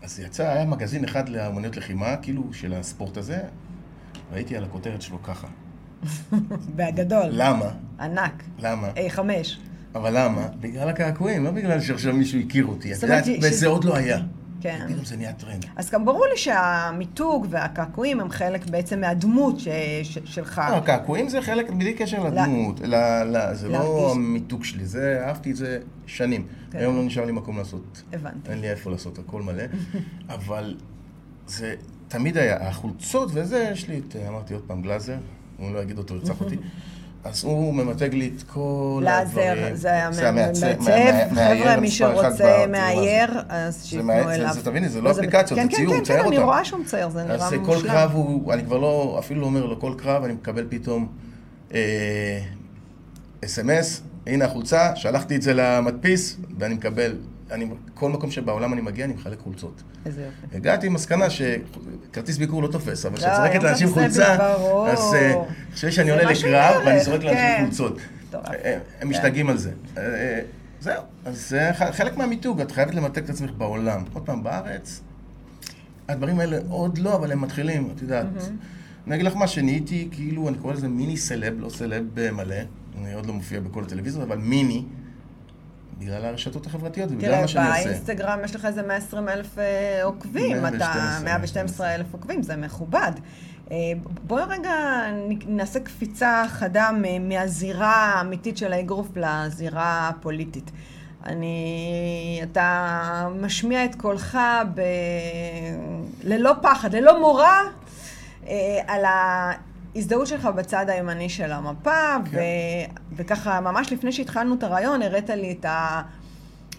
[0.01, 3.39] אז יצא, היה מגזין אחד לאמניות לחימה, כאילו, של הספורט הזה,
[4.31, 5.47] ראיתי על הכותרת שלו ככה.
[6.75, 7.29] בגדול.
[7.29, 7.71] למה?
[7.99, 8.43] ענק.
[8.59, 8.91] למה?
[8.91, 9.19] A5.
[9.95, 10.47] אבל למה?
[10.59, 12.93] בגלל הקעקועים, לא בגלל שעכשיו מישהו הכיר אותי.
[12.93, 14.19] את יודעת, וזה עוד לא היה.
[14.61, 14.85] כן.
[14.89, 15.65] פתאום זה נהיה טרנד.
[15.75, 19.67] אז גם ברור לי שהמיתוג והקעקועים הם חלק בעצם מהדמות ש...
[20.03, 20.17] ש...
[20.25, 20.61] שלך.
[20.69, 22.79] לא, הקעקועים זה חלק בלי קשר לדמות.
[22.79, 22.95] ל...
[23.23, 23.53] ל...
[23.53, 26.47] זה לא המיתוג שלי, זה, אהבתי את זה שנים.
[26.71, 26.77] כן.
[26.77, 28.03] היום לא נשאר לי מקום לעשות.
[28.13, 28.51] הבנתי.
[28.51, 29.63] אין לי איפה לעשות, הכל מלא.
[30.35, 30.75] אבל
[31.47, 31.75] זה
[32.07, 35.17] תמיד היה, החולצות וזה, יש לי את, אמרתי עוד פעם, גלאזר,
[35.57, 36.55] הוא לא יגיד אותו, ירצח אותי.
[37.29, 39.47] אז הוא ממתג לי את כל הדברים.
[39.55, 40.67] לאזר, זה היה מעצב.
[41.35, 44.53] חבר'ה, מי שרוצה מאייר, אז שיפנו אליו.
[44.53, 46.29] זה, תביני, זה לא אפליקציות, זה ציור, הוא מצייר אותם.
[46.29, 47.61] כן, כן, אני רואה שהוא מצייר, זה נראה מושלם.
[47.61, 50.65] אז כל קרב הוא, אני כבר לא, אפילו לא אומר לו כל קרב, אני מקבל
[50.69, 51.07] פתאום
[53.45, 57.15] אס.אם.אס, אה, הנה החולצה, שלחתי את זה למדפיס, ואני מקבל
[57.51, 59.83] אני, כל מקום שבעולם אני מגיע, אני מחלק חולצות.
[60.05, 60.57] איזה יופי.
[60.57, 64.55] הגעתי עם מסקנה שכרטיס ביקור לא תופס, אבל כשאת זורקת לאנשים חולצה,
[64.87, 65.33] אז אה,
[65.73, 67.63] חושב שאני עולה לקרב ואני זורק לאנשים כן.
[67.63, 67.99] חולצות.
[68.35, 69.71] אה, הם משתגעים על זה.
[69.97, 70.39] אה,
[70.79, 74.03] זהו, אז זה חלק מהמיתוג, את חייבת למתג את עצמך בעולם.
[74.13, 75.01] עוד פעם, בארץ,
[76.07, 78.25] הדברים האלה עוד לא, אבל הם מתחילים, את יודעת.
[79.07, 82.55] אני אגיד לך מה, שנהייתי, כאילו, אני קורא לזה מיני סלב, לא סלב מלא,
[83.01, 84.83] אני עוד לא מופיע בכל הטלוויזיה, אבל מיני,
[85.99, 87.73] בגלל הרשתות החברתיות ובגלל מה שאני עושה.
[87.73, 92.55] תראה, באינסטגרם יש לך איזה 120 אלף אה, עוקבים, 112 אתה 112 אלף עוקבים, זה
[92.55, 93.11] מכובד.
[93.71, 93.77] אה,
[94.27, 94.73] בואי רגע
[95.47, 100.71] נעשה קפיצה חדה מהזירה האמיתית של האגרוף לזירה הפוליטית.
[101.25, 104.37] אני, אתה משמיע את קולך
[104.73, 104.81] ב...
[106.23, 107.47] ללא פחד, ללא מורא,
[108.47, 109.05] אה, על
[109.95, 111.91] ההזדהות שלך בצד הימני של המפה,
[112.31, 112.37] כן.
[112.37, 112.41] ו...
[113.15, 115.65] וככה, ממש לפני שהתחלנו את הרעיון, הראת לי את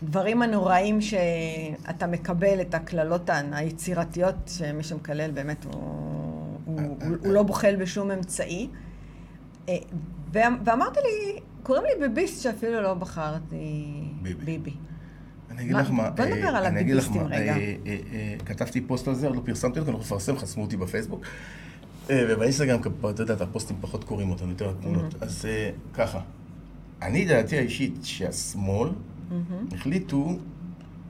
[0.03, 5.73] הדברים הנוראים שאתה מקבל, את הקללות היצירתיות, שמי שמקלל באמת הוא,
[6.65, 8.69] הוא, הוא, הוא לא בוחל בשום אמצעי.
[9.69, 9.75] אה,
[10.33, 13.93] ו- ואמרת לי, קוראים לי ביביסט שאפילו לא בחרתי
[14.23, 14.45] ביבי.
[14.45, 14.75] ביבי.
[15.51, 17.57] אני אגיד מה- לך מה, בוא נדבר אה, על אני אגיד לך הביביסטים מה, רגע.
[17.57, 21.23] אה, כתבתי פוסט על זה, עוד לא פרסמתי אותו, אני הולך לפרסם, חסמו אותי בפייסבוק.
[22.11, 25.15] אה, ובאינסטגרם, אתה יודע, את הפוסטים פחות קוראים אותם, יותר התמונות.
[25.21, 26.21] אז אה, ככה,
[27.03, 28.89] אני, דעתי האישית, שהשמאל
[29.73, 30.39] החליטו,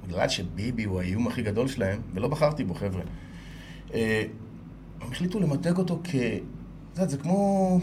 [0.07, 3.03] בגלל שביבי הוא האיום הכי גדול שלהם, ולא בחרתי בו, חבר'ה,
[3.95, 4.23] אה,
[5.01, 6.15] הם החליטו למתג אותו כ...
[6.15, 7.81] את יודעת, זה כמו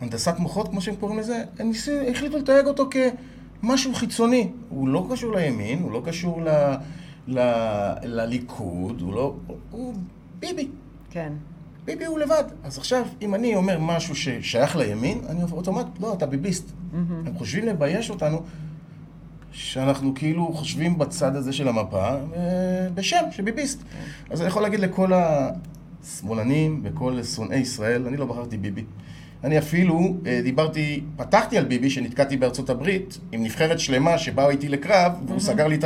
[0.00, 1.70] הנדסת מוחות, כמו שהם קוראים לזה, הם
[2.10, 2.88] החליטו לתייג אותו
[3.62, 4.50] כמשהו חיצוני.
[4.68, 6.48] הוא לא קשור לימין, הוא לא קשור ל,
[7.28, 7.40] ל,
[8.02, 9.36] לליכוד, הוא לא...
[9.70, 9.94] הוא
[10.38, 10.68] ביבי.
[11.10, 11.32] כן.
[11.90, 12.44] ביבי הוא לבד.
[12.64, 16.70] אז עכשיו, אם אני אומר משהו ששייך לימין, אני אוטומט, לא, אתה ביביסט.
[17.26, 18.42] הם חושבים לבייש אותנו,
[19.52, 23.82] שאנחנו כאילו חושבים בצד הזה של המפה, אה, בשם, שביביסט.
[24.30, 28.84] אז אני יכול להגיד לכל השמאלנים וכל שונאי ישראל, אני לא בחרתי ביבי.
[29.44, 34.68] אני אפילו אה, דיברתי, פתחתי על ביבי, שנתקעתי בארצות הברית, עם נבחרת שלמה שבאו איתי
[34.68, 35.84] לקרב, והוא סגר לי את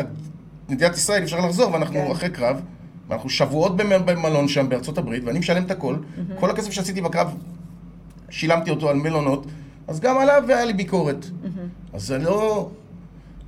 [0.69, 2.11] מדינת ישראל, אפשר לחזור, ואנחנו כן.
[2.11, 2.61] אחרי קרב.
[3.09, 5.97] ואנחנו שבועות במ- במלון שם בארצות הברית, ואני משלם את הכל.
[6.41, 7.35] כל הכסף שעשיתי בקרב,
[8.31, 9.47] שילמתי אותו על מלונות,
[9.89, 11.27] אז גם עליו והיה לי ביקורת.
[11.93, 12.71] אז זה לא,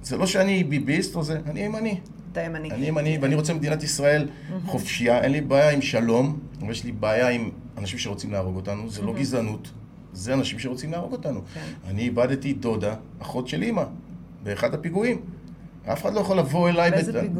[0.02, 1.98] זה לא שאני ביביסט או זה, אני ימני.
[2.32, 2.70] אתה ימני.
[2.70, 4.28] אני ימני, ואני רוצה מדינת ישראל
[4.66, 8.90] חופשייה, אין לי בעיה עם שלום, אבל יש לי בעיה עם אנשים שרוצים להרוג אותנו,
[8.90, 9.70] זה לא גזענות,
[10.12, 11.40] זה אנשים שרוצים להרוג אותנו.
[11.54, 11.60] כן.
[11.88, 13.84] אני איבדתי דודה, אחות של אימא,
[14.42, 15.20] באחד הפיגועים.
[15.92, 16.90] אף אחד לא יכול לבוא אליי...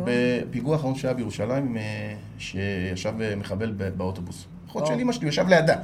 [0.05, 4.47] בפיגוע האחרון שהיה בירושלים, אה, שישב אה, מחבל באוטובוס.
[4.69, 4.87] אחות.
[4.87, 5.77] של אימא שלי, הוא ישב לידה.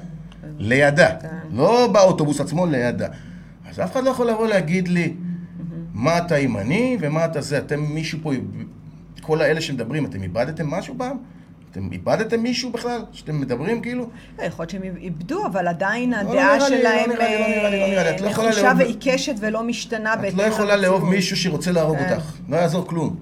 [0.58, 1.16] לידה.
[1.20, 1.28] כן.
[1.50, 3.08] לא באוטובוס עצמו, לידה.
[3.68, 5.14] אז אף אחד לא יכול לבוא להגיד לי,
[5.94, 7.58] מה אתה ימני ומה אתה זה.
[7.58, 8.32] אתם מישהו פה,
[9.20, 11.16] כל האלה שמדברים, אתם איבדתם משהו פעם?
[11.72, 13.00] אתם איבדתם מישהו בכלל?
[13.12, 14.08] שאתם מדברים כאילו?
[14.38, 19.34] לא, יכול להיות שהם איבדו, אבל עדיין לא הדעה לא שלהם אה, יכולה נחושה ועיקשת
[19.38, 21.04] ולא משתנה את לא יכולה לאהוב.
[21.04, 22.12] מישהו שרוצה להרוג כן.
[22.12, 22.32] אותך.
[22.48, 23.16] לא יעזור כלום.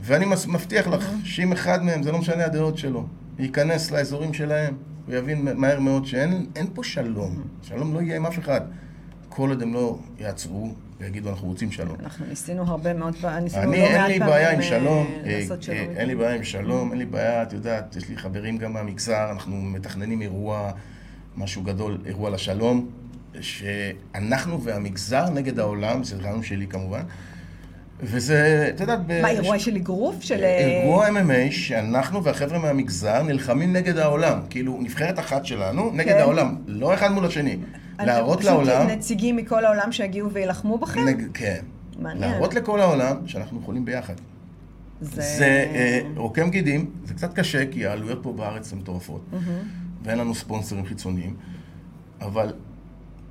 [0.00, 3.06] ואני מבטיח לך שאם אחד מהם, זה לא משנה הדעות שלו,
[3.38, 4.74] ייכנס לאזורים שלהם,
[5.06, 7.42] הוא יבין מהר מאוד שאין אין פה שלום.
[7.62, 8.60] שלום לא יהיה עם אף אחד.
[9.28, 11.96] כל עוד הם לא יעצרו ויגידו אנחנו רוצים שלום.
[12.00, 15.06] אנחנו ניסינו הרבה מאוד ניסינו אני, לא אין מעט לי פעמים בעיה עם אה, שלום,
[15.24, 15.30] אה.
[15.30, 15.96] אה, איתם.
[15.96, 19.30] אין לי בעיה עם שלום, אין לי בעיה, את יודעת, יש לי חברים גם מהמגזר,
[19.30, 20.70] אנחנו מתכננים אירוע,
[21.36, 22.88] משהו גדול, אירוע לשלום,
[23.40, 27.02] שאנחנו והמגזר נגד העולם, זה רעיון שלי כמובן,
[28.00, 30.16] וזה, את יודעת, ב- מה, אירוע של אגרוף?
[30.20, 30.44] של...
[30.44, 36.12] אה, אה, אירוע MMA שאנחנו והחבר'ה מהמגזר נלחמים נגד העולם, כאילו נבחרת אחת שלנו נגד
[36.12, 36.18] כן.
[36.20, 37.56] העולם, לא אחד מול השני,
[38.04, 41.08] להראות פשוט לעולם, נציגים מכל העולם שיגיעו ויילחמו בכם?
[41.08, 41.60] נג- כן,
[41.98, 42.30] מעניין.
[42.32, 44.14] להראות לכל העולם שאנחנו יכולים ביחד.
[45.00, 45.22] זה...
[45.22, 49.20] זה אה, רוקם גידים, זה קצת קשה, כי העלויות פה בארץ הן מטורפות,
[50.02, 51.36] ואין לנו ספונסרים חיצוניים,
[52.20, 52.52] אבל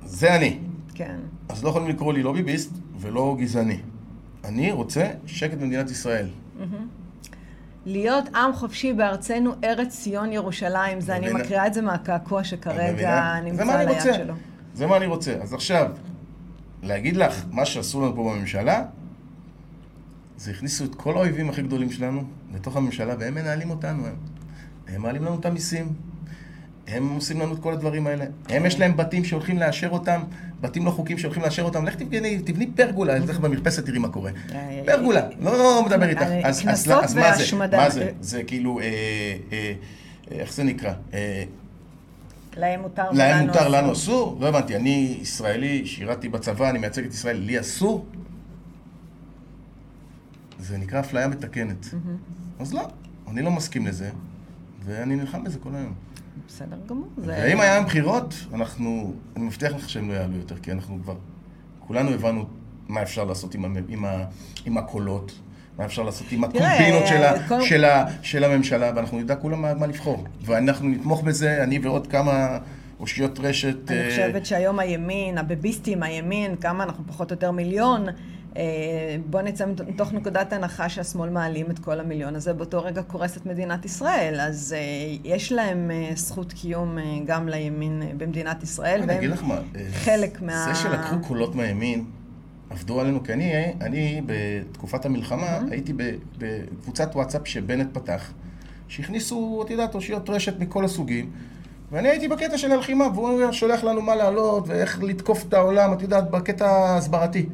[0.04, 0.58] זה אני.
[0.94, 1.16] כן.
[1.48, 3.78] אז לא יכולים לקרוא לי לא ביביסט ולא גזעני.
[4.44, 6.28] אני רוצה שקט במדינת ישראל.
[7.86, 11.32] להיות עם חופשי בארצנו, ארץ ציון ירושלים, זה אני?
[11.32, 13.34] מקריאה את זה מהקעקוע שכרגע?
[13.44, 14.14] נמצא על היד.
[14.14, 14.34] שלו.
[14.76, 15.32] זה מה אני רוצה.
[15.42, 15.90] אז עכשיו,
[16.82, 18.84] להגיד לך מה שעשו לנו פה בממשלה,
[20.36, 24.06] זה הכניסו את כל האויבים הכי גדולים שלנו לתוך הממשלה, והם מנהלים אותנו.
[24.06, 24.14] הם,
[24.88, 25.88] הם מעלים לנו את המיסים,
[26.88, 28.24] הם עושים לנו את כל הדברים האלה.
[28.48, 30.20] הם יש להם בתים שהולכים לאשר אותם,
[30.60, 31.84] בתים לא חוקיים שהולכים לאשר אותם.
[31.86, 34.30] לך תבני, תבני פרגולה, לך במרפסת תראי מה קורה.
[34.54, 36.22] איי, פרגולה, לא מדבר איתך.
[36.22, 37.44] אה, אז- אז- קנסות אז מה זה?
[37.76, 38.10] מה זה?
[38.20, 38.88] זה כאילו, אה, אה,
[39.52, 39.72] אה,
[40.40, 40.92] איך זה נקרא?
[42.56, 43.68] להם מותר להם ולנו מותר, אסור.
[43.76, 44.38] לנו אסור?
[44.40, 48.06] לא הבנתי, אני ישראלי, שירתי בצבא, אני מייצג את ישראל, לי אסור?
[50.58, 51.86] זה נקרא אפליה מתקנת.
[52.58, 52.88] אז לא,
[53.28, 54.10] אני לא מסכים לזה,
[54.84, 55.94] ואני נלחם בזה כל היום.
[56.48, 57.08] בסדר גמור.
[57.16, 60.98] זה- ואם היה עם בחירות, אנחנו, אני מבטיח לך שהם לא יעלו יותר, כי אנחנו
[61.02, 61.16] כבר,
[61.80, 62.46] כולנו הבנו
[62.88, 64.24] מה אפשר לעשות עם, המ- עם, ה,
[64.64, 65.32] עם הקולות,
[65.78, 69.62] מה אפשר לעשות עם הקומבינות של, ה, כל- של, ה, של הממשלה, ואנחנו נדע כולם
[69.62, 70.24] מה, מה לבחור.
[70.44, 72.58] ואנחנו נתמוך בזה, אני ועוד כמה
[73.00, 73.90] אושיות רשת.
[73.90, 78.06] אני אה, חושבת שהיום הימין, הביביסטים, הימין, כמה אנחנו פחות או יותר מיליון,
[78.56, 78.62] אה,
[79.30, 83.84] בוא נצא מתוך נקודת הנחה שהשמאל מעלים את כל המיליון הזה, באותו רגע קורסת מדינת
[83.84, 84.40] ישראל.
[84.40, 89.00] אז אה, יש להם זכות קיום גם לימין במדינת ישראל.
[89.02, 89.60] אני והם אגיד לך מה,
[89.92, 90.64] חלק מה...
[90.68, 92.04] זה שלקחו קולות מהימין,
[92.70, 98.32] עבדו עלינו, כי אני, אני בתקופת המלחמה הייתי ב- בקבוצת וואטסאפ שבנט פתח,
[98.88, 101.30] שהכניסו, את יודעת, אושיות רשת מכל הסוגים,
[101.92, 105.92] ואני הייתי בקטע של הלחימה, והוא היה שולח לנו מה לעלות ואיך לתקוף את העולם,
[105.92, 107.46] את יודעת, בקטע ההסברתי.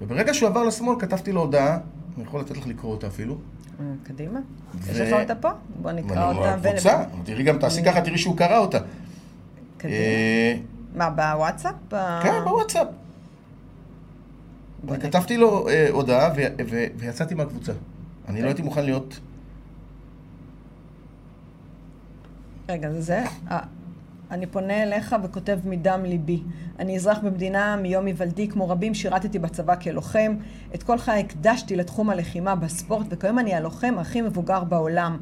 [0.00, 1.78] וברגע שהוא עבר לשמאל, כתבתי לו הודעה,
[2.16, 3.34] אני יכול לתת לך לקרוא אותה אפילו.
[3.80, 4.40] אה, קדימה.
[4.90, 5.48] יש לך אותה פה?
[5.82, 6.56] בוא נקרא אותה.
[6.56, 8.78] בקבוצה, תראי גם, תעשי ככה, תראי שהוא קרא אותה.
[9.76, 9.96] קדימה.
[9.96, 10.56] אה,
[10.94, 11.74] מה, בוואטסאפ?
[12.22, 12.86] כן, בוואטסאפ.
[14.88, 17.72] וכתבתי לו אה, הודעה ו- ו- ויצאתי מהקבוצה.
[18.28, 19.20] אני לא הייתי מוכן להיות...
[22.68, 23.24] רגע, זה זה?
[23.50, 23.60] אה,
[24.34, 26.42] אני פונה אליך וכותב מדם ליבי.
[26.78, 30.36] אני אזרח במדינה מיום היוולדי, כמו רבים שירתתי בצבא כלוחם.
[30.74, 35.18] את כל חיי הקדשתי לתחום הלחימה בספורט, וכיום אני הלוחם הכי מבוגר בעולם.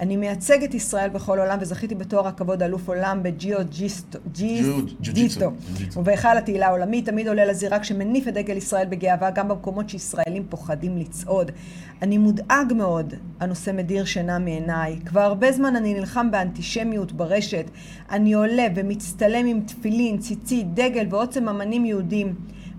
[0.00, 5.40] אני מייצג את ישראל בכל העולם, וזכיתי בתואר הכבוד אלוף עולם בג'יו ג'יסטו, ג'יו- ג'יו-ג'יטסו,
[5.40, 5.50] ג'יטו.
[5.50, 6.00] ג'יו-ג'יטסו.
[6.00, 10.98] ובהיכל התהילה העולמית תמיד עולה לזירה כשמניף את דגל ישראל בגאווה, גם במקומות שישראלים פוחדים
[10.98, 11.50] לצעוד.
[12.02, 14.98] אני מודאג מאוד, הנושא מדיר שינה מעיניי.
[15.04, 17.64] כבר הרבה זמן אני נלחם באנטישמיות ברשת.
[18.10, 22.34] אני עולה ומצטלם עם תפילין, ציצית, דגל ועוד סממנים יהודים.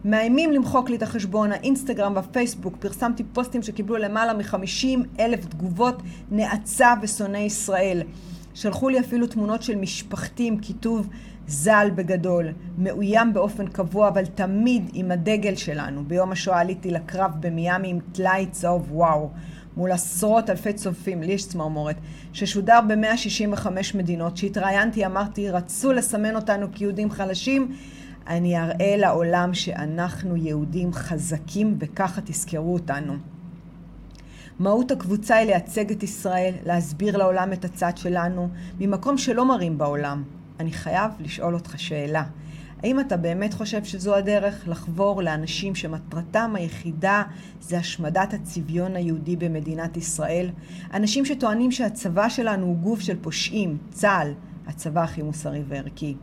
[0.06, 6.94] מאיימים למחוק לי את החשבון, האינסטגרם והפייסבוק, פרסמתי פוסטים שקיבלו למעלה מ-50 אלף תגובות נאצה
[7.02, 8.04] ושונאי ישראל.
[8.54, 11.10] שלחו לי אפילו תמונות של משפחתי עם כיתוב
[11.48, 16.04] ז"ל בגדול, מאוים באופן קבוע, אבל תמיד עם הדגל שלנו.
[16.04, 19.30] ביום השואה עליתי לקרב במיאמי עם טלאי צהוב וואו,
[19.78, 21.96] מול עשרות אלפי צופים, לי יש צמרמורת,
[22.34, 24.34] ששודר ב-165 מדינות.
[24.34, 27.72] כשהתראיינתי אמרתי, רצו לסמן אותנו כיהודים חלשים,
[28.28, 33.14] אני אראה לעולם שאנחנו יהודים חזקים וככה תזכרו אותנו.
[34.60, 40.24] מהות הקבוצה היא לייצג את ישראל, להסביר לעולם את הצד שלנו, ממקום שלא מראים בעולם.
[40.60, 42.24] אני חייב לשאול אותך שאלה.
[42.84, 47.24] האם אתה באמת חושב שזו הדרך לחבור לאנשים שמטרתם היחידה
[47.62, 50.50] זה השמדת הצביון היהודי במדינת ישראל?
[50.94, 54.34] אנשים שטוענים שהצבא שלנו הוא גוף של פושעים, צה"ל,
[54.68, 56.16] הצבא הכי מוסרי וערכי.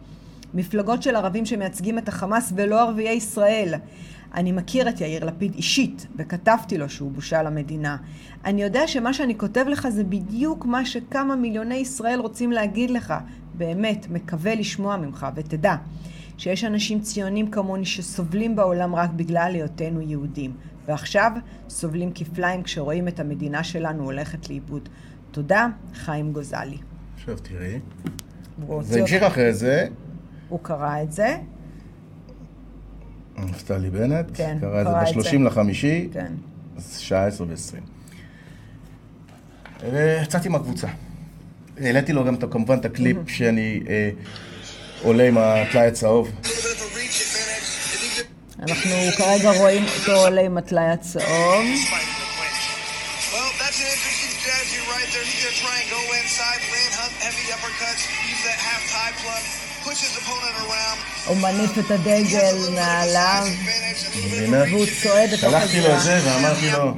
[0.54, 3.74] מפלגות של ערבים שמייצגים את החמאס ולא ערביי ישראל.
[4.34, 7.96] אני מכיר את יאיר לפיד אישית, וכתבתי לו שהוא בושה למדינה.
[8.44, 13.14] אני יודע שמה שאני כותב לך זה בדיוק מה שכמה מיליוני ישראל רוצים להגיד לך.
[13.54, 15.76] באמת, מקווה לשמוע ממך, ותדע
[16.40, 20.52] שיש אנשים ציונים כמוני שסובלים בעולם רק בגלל היותנו יהודים,
[20.86, 21.32] ועכשיו
[21.68, 24.88] סובלים כפליים כשרואים את המדינה שלנו הולכת לאיבוד.
[25.30, 26.78] תודה, חיים גוזלי.
[27.14, 27.78] עכשיו תראי.
[28.80, 29.86] זה המשיך אחרי זה,
[30.48, 31.36] הוא קרא את זה,
[33.38, 35.30] נפתלי בנט, כן, קרא את קרא את זה זה.
[35.38, 36.32] ב-30 לחמישי, כן.
[36.90, 37.76] שעה 10 ו-20.
[40.22, 40.88] יצאתי מהקבוצה.
[41.80, 44.10] העליתי לו גם את- כמובן את הקליפ שאני אה,
[45.02, 46.30] עולה עם הטלאי הצהוב.
[48.58, 51.64] אנחנו כרגע רואים אותו עולה עם הטלאי הצהוב.
[61.26, 63.46] הוא מניף את הדגל מעליו?
[64.50, 66.00] והוא צועד לתוך שלחתי לו את.
[66.00, 66.94] זה ואמרתי לו,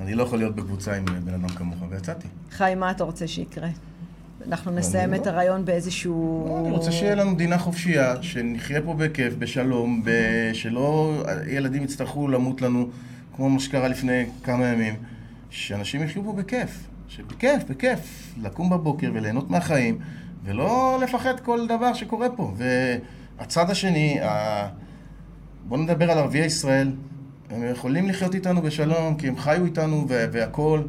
[0.00, 2.28] אני לא יכול להיות בקבוצה עם בן אדם כמוך, ויצאתי.
[2.50, 3.68] חיים, מה אתה רוצה שיקרה?
[4.48, 5.16] אנחנו נסיים לא.
[5.16, 6.46] את הרעיון באיזשהו...
[6.48, 10.02] לא, אני רוצה שיהיה לנו מדינה חופשייה, שנחיה פה בכיף, בשלום,
[10.52, 11.14] שלא
[11.46, 12.88] ילדים יצטרכו למות לנו,
[13.36, 14.94] כמו מה שקרה לפני כמה ימים,
[15.50, 19.98] שאנשים יחיו פה בכיף, שבכיף, בכיף, לקום בבוקר וליהנות מהחיים,
[20.44, 22.54] ולא לפחד כל דבר שקורה פה.
[23.38, 24.68] והצד השני, ה...
[25.68, 26.92] בואו נדבר על ערביי ישראל,
[27.50, 30.88] הם יכולים לחיות איתנו בשלום, כי הם חיו איתנו והכול.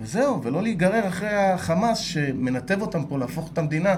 [0.00, 3.94] וזהו, ולא להיגרר אחרי החמאס שמנתב אותם פה להפוך את המדינה,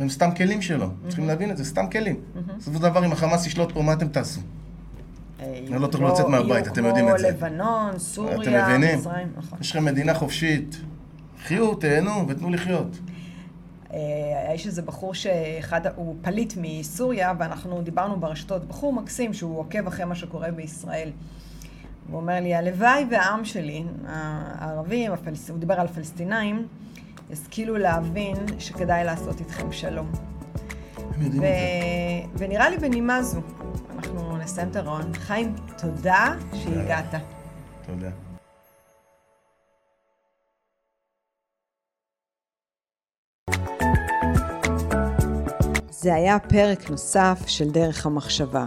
[0.00, 0.86] הם סתם כלים שלו.
[1.08, 2.16] צריכים להבין את זה, סתם כלים.
[2.58, 4.40] בסופו של דבר, אם החמאס ישלוט פה, מה אתם תעשו?
[5.40, 7.26] אה, אני לא תוכלו לצאת מהבית, אתם יודעים את זה.
[7.26, 8.38] יהיו כמו לבנון, סוריה?
[8.96, 9.58] מצרים, נכון.
[9.60, 10.76] יש לכם מדינה חופשית,
[11.46, 12.98] חיו, תהנו ותנו לחיות.
[13.92, 13.98] אה,
[14.54, 20.04] יש איזה בחור שאחד, הוא פליט מסוריה, ואנחנו דיברנו ברשתות, בחור מקסים שהוא עוקב אחרי
[20.04, 21.10] מה שקורה בישראל.
[22.10, 25.50] הוא אומר לי, הלוואי והעם שלי, הערבים, הפלס...
[25.50, 26.68] הוא דיבר על פלסטינאים,
[27.32, 30.10] השכילו להבין שכדאי לעשות איתכם שלום.
[31.18, 31.32] ו...
[31.32, 31.48] זה.
[32.38, 33.40] ונראה לי בנימה זו,
[33.96, 35.12] אנחנו נסיים את הרעיון.
[35.14, 37.14] חיים, תודה שהגעת.
[37.86, 38.10] תודה.
[45.90, 48.66] זה היה פרק נוסף של דרך המחשבה.